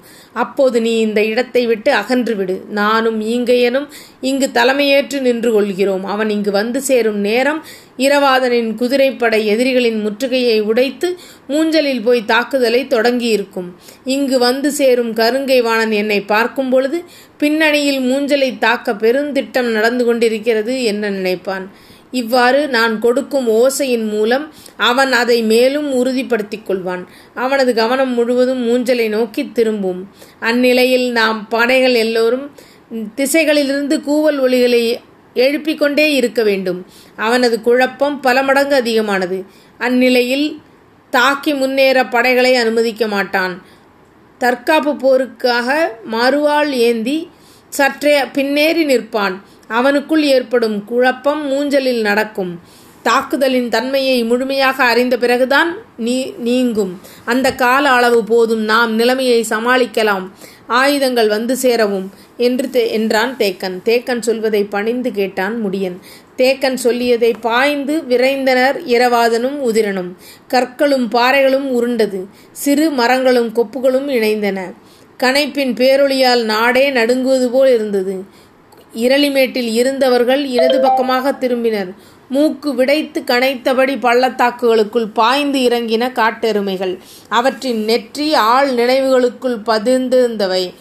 அப்போது 0.43 0.77
நீ 0.85 0.93
இந்த 1.05 1.19
இடத்தை 1.31 1.63
விட்டு 1.71 1.91
அகன்று 1.99 2.33
விடு 2.39 2.55
நானும் 2.79 3.19
ஈங்கையனும் 3.33 3.87
இங்கு 4.29 4.47
தலைமையேற்று 4.57 5.19
நின்று 5.27 5.51
கொள்கிறோம் 5.51 6.05
அவன் 6.13 6.31
இங்கு 6.35 6.51
வந்து 6.59 6.81
சேரும் 6.89 7.19
நேரம் 7.27 7.61
இரவாதனின் 8.05 8.69
குதிரைப்படை 8.81 9.39
எதிரிகளின் 9.53 9.99
முற்றுகையை 10.05 10.57
உடைத்து 10.69 11.09
மூஞ்சலில் 11.51 12.03
போய் 12.07 12.21
தாக்குதலை 12.25 12.81
தொடங்கியிருக்கும். 12.95 13.69
இங்கு 14.15 14.39
வந்து 14.47 14.71
சேரும் 14.79 15.13
கருங்கை 15.13 15.59
வாணன் 15.67 15.93
என்னை 16.01 16.19
பார்க்கும் 16.33 16.69
பொழுது 16.69 16.99
பின்னணியில் 17.43 18.01
மூஞ்சலை 18.09 18.51
தாக்க 18.65 18.93
பெருந்திட்டம் 19.03 19.71
நடந்து 19.77 20.05
கொண்டிருக்கிறது 20.05 20.73
என்ன 20.83 21.09
நினைப்பான்? 21.09 21.65
இவ்வாறு 22.11 22.67
நான் 22.67 22.99
கொடுக்கும் 22.99 23.47
ஓசையின் 23.47 24.07
மூலம் 24.07 24.53
அவன் 24.77 25.11
அதை 25.11 25.43
மேலும் 25.43 25.93
உறுதிப்படுத்திக் 25.93 26.69
கொள்வான் 26.69 27.05
அவனது 27.33 27.73
கவனம் 27.73 28.13
முழுவதும் 28.13 28.61
மூஞ்சலை 28.67 29.09
நோக்கி 29.09 29.51
திரும்பும். 29.51 30.09
அந்நிலையில் 30.39 31.11
நாம் 31.11 31.47
படைகள் 31.47 31.93
எல்லோரும் 31.93 32.51
திசைகளிலிருந்து 33.15 33.97
கூவல் 33.97 34.39
ஒளிகளை 34.39 34.99
எழுப்பிக் 35.33 35.77
கொண்டே 35.77 36.13
இருக்க 36.13 36.43
வேண்டும். 36.43 36.85
அவனது 37.15 37.61
குழப்பம் 37.61 38.19
பல 38.19 38.43
மடங்கு 38.43 38.75
அதிகமானது. 38.75 39.45
அந்நிலையில் 39.77 40.61
தாக்கி 41.09 41.53
முன்னேற 41.53 42.05
படைகளை 42.05 42.55
அனுமதிக்க 42.55 43.07
மாட்டான். 43.07 43.61
தற்காப்பு 44.37 44.93
போருக்காக 44.93 45.87
மறுவாள் 46.11 46.69
ஏந்தி 46.69 47.29
சற்றே 47.69 48.25
பின்னேறி 48.25 48.85
நிற்பான். 48.85 49.35
அவனுக்குள் 49.71 50.21
ஏற்படும் 50.21 50.83
குழப்பம் 50.85 51.51
மூஞ்சலில் 51.51 52.01
நடக்கும். 52.01 52.59
தாக்குதலின் 53.03 53.69
தன்மையை 53.69 54.23
முழுமையாக 54.23 54.83
அறிந்த 54.83 55.17
பிறகுதான் 55.17 55.75
நீ 55.97 56.33
நீங்கும். 56.37 57.01
அந்த 57.25 57.55
கால 57.55 57.89
அளவு 57.91 58.23
போதும். 58.23 58.59
நாம் 58.59 58.95
நிலைமையை 58.95 59.45
சமாளிக்கலாம். 59.49 60.31
ஆயுதங்கள் 60.67 61.27
வந்து 61.27 61.55
சேரவும். 61.55 62.11
என்று 62.37 62.69
தே 62.71 62.89
என்றான் 62.89 63.35
தேக்கன். 63.39 63.79
தேக்கன் 63.85 64.19
சொல்வதை 64.19 64.63
பணிந்து 64.63 65.11
கேட்டான் 65.11 65.65
முடியன். 65.65 65.97
தேக்கன் 66.37 66.77
சொல்லியதை 66.83 67.33
பாய்ந்து 67.41 68.01
விரைந்தனர் 68.09 68.75
இரவாதனும் 68.87 69.57
உதிரனும். 69.59 70.11
கற்களும் 70.47 71.07
பாறைகளும் 71.09 71.67
உருண்டது. 71.69 72.27
சிறு 72.51 72.89
மரங்களும் 72.89 73.53
கொப்புகளும் 73.55 74.09
இணைந்தன. 74.09 74.61
கனைப்பின் 75.19 75.73
பேரொளியால் 75.73 76.43
நாடே 76.43 76.91
நடுங்குவது 76.91 77.49
போல் 77.51 77.73
இருந்தது. 77.73 78.23
இரளிமேட்டில் 78.95 79.71
இருந்தவர்கள் 79.71 80.45
இடது 80.45 80.79
பக்கமாக 80.79 81.31
திரும்பினர். 81.31 81.93
மூக்கு 82.29 82.75
விடைத்து 82.75 83.21
கனைத்தபடி 83.21 83.95
பள்ளத்தாக்குகளுக்குள் 83.97 85.07
பாய்ந்து 85.13 85.59
இறங்கின 85.59 86.11
காட்டெருமைகள். 86.11 86.97
அவற்றின் 87.29 87.83
நெற்றி 87.83 88.33
ஆள் 88.33 88.75
நினைவுகளுக்குள் 88.75 89.57
பதிர்ந்திருந்தவை 89.65 90.73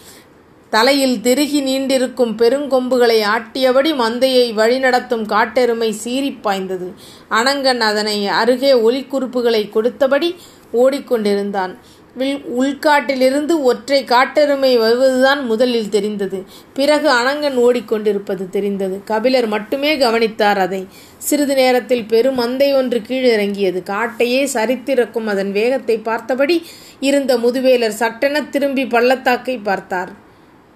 தலையில் 0.69 1.21
திருகி 1.21 1.61
நீண்டிருக்கும் 1.61 2.35
பெருங்கொம்புகளை 2.37 3.21
ஆட்டியபடி 3.21 3.93
மந்தையை 3.93 4.53
வழிநடத்தும் 4.53 5.25
காட்டெருமை 5.25 5.91
சீறிப் 5.91 6.43
பாய்ந்தது. 6.43 6.93
அனங்கன் 7.29 7.79
அதனை 7.79 8.27
அருகே 8.27 8.73
ஒலிக்குறிப்புகளை 8.73 9.69
கொடுத்தபடி 9.69 10.35
ஓடிக்கொண்டிருந்தான். 10.73 11.75
வில் 12.15 12.41
உள்காட்டிலிருந்து 12.59 13.61
ஒற்றை 13.61 14.03
காட்டெருமை 14.03 14.77
வருவதுதான் 14.77 15.45
முதலில் 15.45 15.89
தெரிந்தது. 15.89 16.43
பிறகு 16.73 17.09
அனங்கன் 17.09 17.57
ஓடிக்கொண்டிருப்பது 17.57 18.49
தெரிந்தது. 18.49 19.01
கபிலர் 19.05 19.47
மட்டுமே 19.47 19.97
கவனித்தார் 19.97 20.59
அதை. 20.59 20.87
சிறிது 21.17 21.55
நேரத்தில் 21.55 22.05
பெரும் 22.05 22.39
மந்தை 22.39 22.73
ஒன்று 22.73 22.99
கீழிறங்கியது. 22.99 23.83
காட்டையே 23.83 24.41
சரித்திறக்கும் 24.53 25.25
அதன் 25.25 25.51
வேகத்தை 25.51 25.97
பார்த்தபடி 25.97 26.65
இருந்த 26.99 27.37
முதுவேலர் 27.37 27.99
சட்டென 28.01 28.43
திரும்பி 28.43 28.85
பள்ளத்தாக்கை 28.85 29.57
பார்த்தார். 29.57 30.11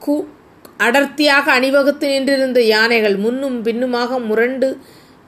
கு 0.08 0.26
அடர்த்தியாக 0.78 1.52
அணிவகுத்து 1.52 2.08
நின்றிருந்த 2.08 2.62
யானைகள் 2.62 3.16
முன்னும் 3.16 3.62
பின்னுமாக 3.62 4.20
முரண்டு 4.20 4.78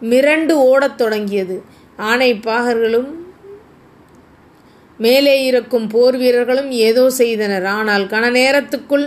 மிரண்டு 0.01 0.51
ஓடத் 0.51 0.97
தொடங்கியது. 0.97 1.63
ஆனை 1.97 2.33
பாகர்களும் 2.33 3.25
மேலே 4.97 5.35
இருக்கும் 5.49 5.87
போர் 5.87 6.17
வீரர்களும் 6.17 6.71
ஏதோ 6.87 7.03
செய்தனர். 7.19 7.65
ஆனால் 7.77 8.05
கன 8.13 8.31
நேரத்துக்குள் 8.39 9.05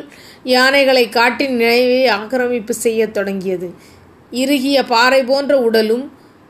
யானைகளை 0.54 1.04
காட்டின் 1.08 1.56
நினைவை 1.56 2.00
ஆக்கிரமிப்பு 2.18 2.74
செய்யத் 2.84 3.14
தொடங்கியது. 3.14 3.68
இறுகிய 4.42 4.78
பாறை 4.86 5.20
போன்ற 5.22 5.52
உடலும் 5.66 6.06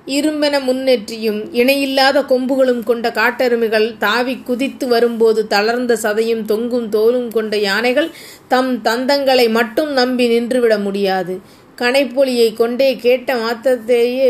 இரும்பென 0.06 0.54
முன்னேற்றியும் 0.66 1.40
இணையில்லாத 1.52 2.18
கொம்புகளும் 2.30 2.82
கொண்ட 2.84 3.06
காட்டெருமைகள் 3.18 3.86
தாவி 3.98 4.34
குதித்து 4.48 4.86
வரும்போது 4.88 5.40
தளர்ந்த 5.46 5.98
சதையும் 6.02 6.44
தொங்கும் 6.44 6.88
தோலும் 6.88 7.28
கொண்ட 7.28 7.56
யானைகள் 7.56 8.08
தம் 8.48 8.72
தந்தங்களை 8.84 9.46
மட்டும் 9.50 9.92
நம்பி 9.92 10.26
நின்றுவிட 10.32 10.76
முடியாது. 10.86 11.34
கனைப்பொலியை 11.78 12.48
கொண்டே 12.54 12.88
கேட்ட 12.96 13.34
மாத்திரத்தேயே 13.34 14.28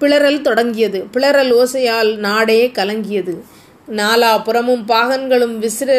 பிளறல் 0.00 0.44
தொடங்கியது. 0.48 1.00
பிளறல் 1.14 1.52
ஓசையால் 1.56 2.12
நாடே 2.26 2.60
கலங்கியது. 2.74 3.34
நாலாபுறமும் 3.98 4.82
பாகன்களும் 4.92 5.54
விசிற 5.64 5.90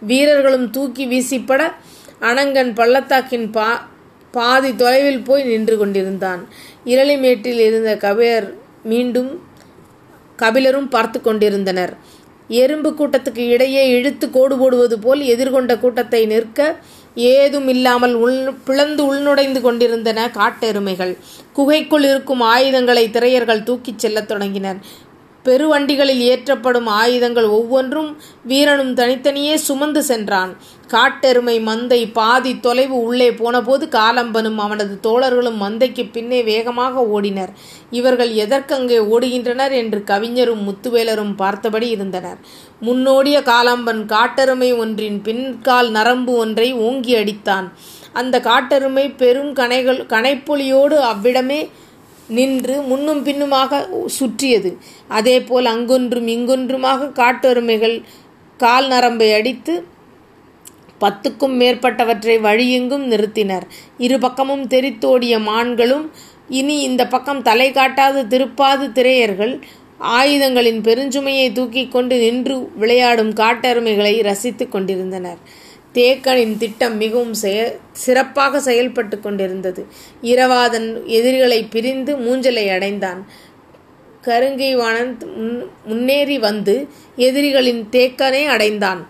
வீரர்களும் 0.00 0.70
தூக்கி 0.70 1.04
வீசிப்பட 1.06 1.62
அனங்கன் 2.20 2.74
பள்ளத்தாக்கின் 2.74 3.50
பா 3.50 3.68
பாதி 4.30 4.70
தொலைவில் 4.76 5.22
போய் 5.22 5.42
நின்று 5.42 5.78
கொண்டிருந்தான். 5.78 6.48
இரளிமேட்டில் 6.84 7.60
இருந்த 7.68 7.96
கபிலர் 7.96 8.54
மீண்டும் 8.82 9.30
கபிலரும் 10.38 10.88
பார்த்து 10.88 11.20
கொண்டிருந்தனர். 11.20 11.92
எறும்பு 12.48 12.90
கூட்டத்துக்கு 12.90 13.44
இடையே 13.48 13.82
இழுத்து 13.88 14.30
கோடு 14.30 14.58
போடுவது 14.58 14.98
போல் 14.98 15.20
எதிர்கொண்ட 15.20 15.78
கூட்டத்தை 15.78 16.26
நிற்க 16.26 16.76
ஏதும் 17.14 17.68
இல்லாமல் 17.68 18.14
உள் 18.14 18.38
பிளந்து 18.64 19.02
உள்நுடைந்து 19.04 19.60
கொண்டிருந்தன 19.60 20.30
காட்டெருமைகள். 20.30 21.16
குகைக்குள் 21.52 22.02
இருக்கும் 22.02 22.40
ஆயுதங்களை 22.40 23.08
திரையர்கள் 23.08 23.62
தூக்கிச் 23.62 23.98
செல்லத் 23.98 24.28
தொடங்கினர். 24.28 24.80
பெருவண்டிகளில் 25.44 26.20
ஏற்றப்படும் 26.30 26.88
ஆயுதங்கள் 27.00 27.48
ஒவ்வொன்றும் 27.58 28.10
வீரனும் 28.44 28.92
தனித்தனியே 28.94 29.54
சுமந்து 29.56 30.02
சென்றான். 30.02 30.52
காட்டெருமை 30.88 31.54
மந்தை 31.60 31.98
பாதி 32.12 32.52
தொலைவு 32.60 32.96
உள்ளே 33.02 33.28
போனபோது 33.32 33.84
காலம்பனும் 33.86 34.56
அவனது 34.56 34.94
தோழர்களும் 35.02 35.58
மந்தைக்கு 35.62 36.04
பின்னே 36.12 36.40
வேகமாக 36.42 37.04
ஓடினர். 37.14 37.52
இவர்கள் 37.90 38.32
எதற்கங்கே 38.44 38.98
ஓடுகின்றனர் 39.12 39.72
என்று 39.72 40.04
கவிஞரும் 40.04 40.62
முத்துவேலரும் 40.68 41.34
பார்த்தபடி 41.34 41.88
இருந்தனர். 41.88 42.38
முன்னோடிய 42.80 43.40
காலம்பன் 43.40 44.02
காட்டெருமை 44.14 44.70
ஒன்றின் 44.76 45.20
பின்கால் 45.22 45.90
நரம்பு 45.90 46.34
ஒன்றை 46.36 46.72
ஓங்கி 46.72 47.14
அடித்தான். 47.14 47.68
அந்த 48.12 48.36
காட்டெருமை 48.40 49.04
பெரும் 49.16 49.52
கனைகள் 49.54 50.00
கனைப்பொலியோடு 50.06 50.96
அவ்விடமே 51.10 51.60
நின்று 52.28 52.80
முன்னும் 52.80 53.22
பின்னுமாக 53.22 53.88
சுற்றியது. 54.06 54.76
அதேபோல் 55.08 55.64
அங்கொன்றும் 55.64 56.26
இங்கொன்றுமாக 56.26 57.12
காட்டெருமைகள் 57.12 58.02
கால் 58.56 58.88
நரம்பை 58.88 59.32
அடித்து 59.32 59.84
பத்துக்கும் 61.00 61.54
மேற்பட்டவற்றை 61.60 62.36
வழியெங்கும் 62.40 63.04
நிறுத்தினர். 63.04 63.66
இரு 63.98 64.18
பக்கமும் 64.18 64.66
தெரித்தோடிய 64.66 65.38
மான்களும் 65.38 66.06
இனி 66.48 66.80
இந்த 66.80 67.06
பக்கம் 67.06 67.42
தலை 67.42 67.70
காட்டாது 67.70 68.22
திருப்பாது 68.22 68.86
திரையர்கள். 68.92 69.60
ஆயுதங்களின் 69.98 70.80
பெருஞ்சுமையை 70.80 71.52
தூக்கி 71.52 71.88
கொண்டு 71.88 72.16
நின்று 72.18 72.70
விளையாடும் 72.76 73.32
காட்டெருமைகளை 73.32 74.22
ரசித்து 74.22 74.68
கொண்டிருந்தனர். 74.68 75.38
தேக்கனின் 75.94 76.56
திட்டம் 76.56 76.96
மிகவும் 76.96 77.34
செய 77.34 77.76
சிறப்பாக 77.92 78.60
செயல்பட்டு 78.60 79.20
கொண்டிருந்தது. 79.20 79.86
இரவாதன் 80.22 81.04
எதிரிகளை 81.04 81.62
பிரிந்து 81.64 82.16
மூஞ்சலை 82.16 82.66
அடைந்தான். 82.72 83.26
கருங்கைவாணன் 84.24 85.16
முன்னேறி 85.84 86.38
வந்து 86.38 86.88
எதிரிகளின் 87.16 87.88
தேக்கனை 87.90 88.44
அடைந்தான். 88.44 89.08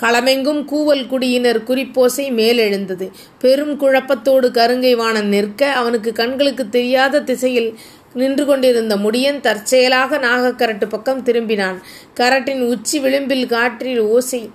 களமெங்கும் 0.00 0.64
கூவல் 0.64 1.06
குடியினர் 1.06 1.62
குறிப்போசை 1.62 2.26
மேலெழுந்தது. 2.32 3.10
பெரும் 3.38 3.80
குழப்பத்தோடு 3.80 4.48
கருங்கைவாணன் 4.50 5.30
நிற்க 5.34 5.70
அவனுக்கு 5.72 6.12
கண்களுக்கு 6.12 6.68
தெரியாத 6.68 7.22
திசையில் 7.22 7.78
நின்று 8.14 8.44
கொண்டிருந்த 8.46 8.96
முடியன் 8.96 9.40
தற்செயலாக 9.40 10.18
நாகக்கரட்டு 10.18 10.88
பக்கம் 10.88 11.24
திரும்பினான். 11.24 11.78
கரட்டின் 12.14 12.60
உச்சி 12.60 12.98
விளிம்பில் 12.98 13.46
காற்றில் 13.46 14.00
ஓசை 14.00 14.50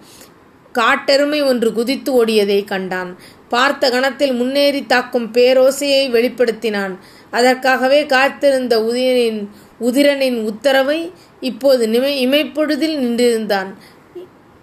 காட்டெருமை 0.74 1.42
ஒன்று 1.42 1.74
குதித்து 1.74 2.26
ஓடியதை 2.26 2.64
கண்டான். 2.64 3.18
பார்த்த 3.50 3.90
கணத்தில் 3.90 4.34
முன்னேறி 4.34 4.86
தாக்கும் 4.86 5.32
பேரோசையை 5.32 6.10
வெளிப்படுத்தினான். 6.12 6.98
அதற்காகவே 7.32 8.06
காத்திருந்த 8.06 8.80
உதிரனின் 8.80 9.48
உதிரனின் 9.82 10.42
உத்தரவை 10.42 11.12
இப்போது 11.40 11.90
நிமை 11.90 12.28
இமைப்பொழுதில் 12.28 12.98
நின்றிருந்தான். 12.98 13.74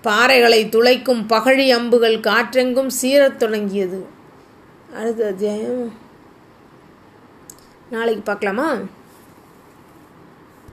பாறைகளை 0.03 0.69
துளைக்கும் 0.69 1.27
பகழி 1.29 1.69
அம்புகள் 1.69 2.21
காற்றெங்கும் 2.21 2.91
சீரத் 3.03 3.37
தொடங்கியது. 3.37 4.07
அடுத்த 4.97 5.27
அத்தியாயம். 5.27 5.93
நாளைக்கு 7.91 8.23
பார்க்கலாமா? 8.23 8.79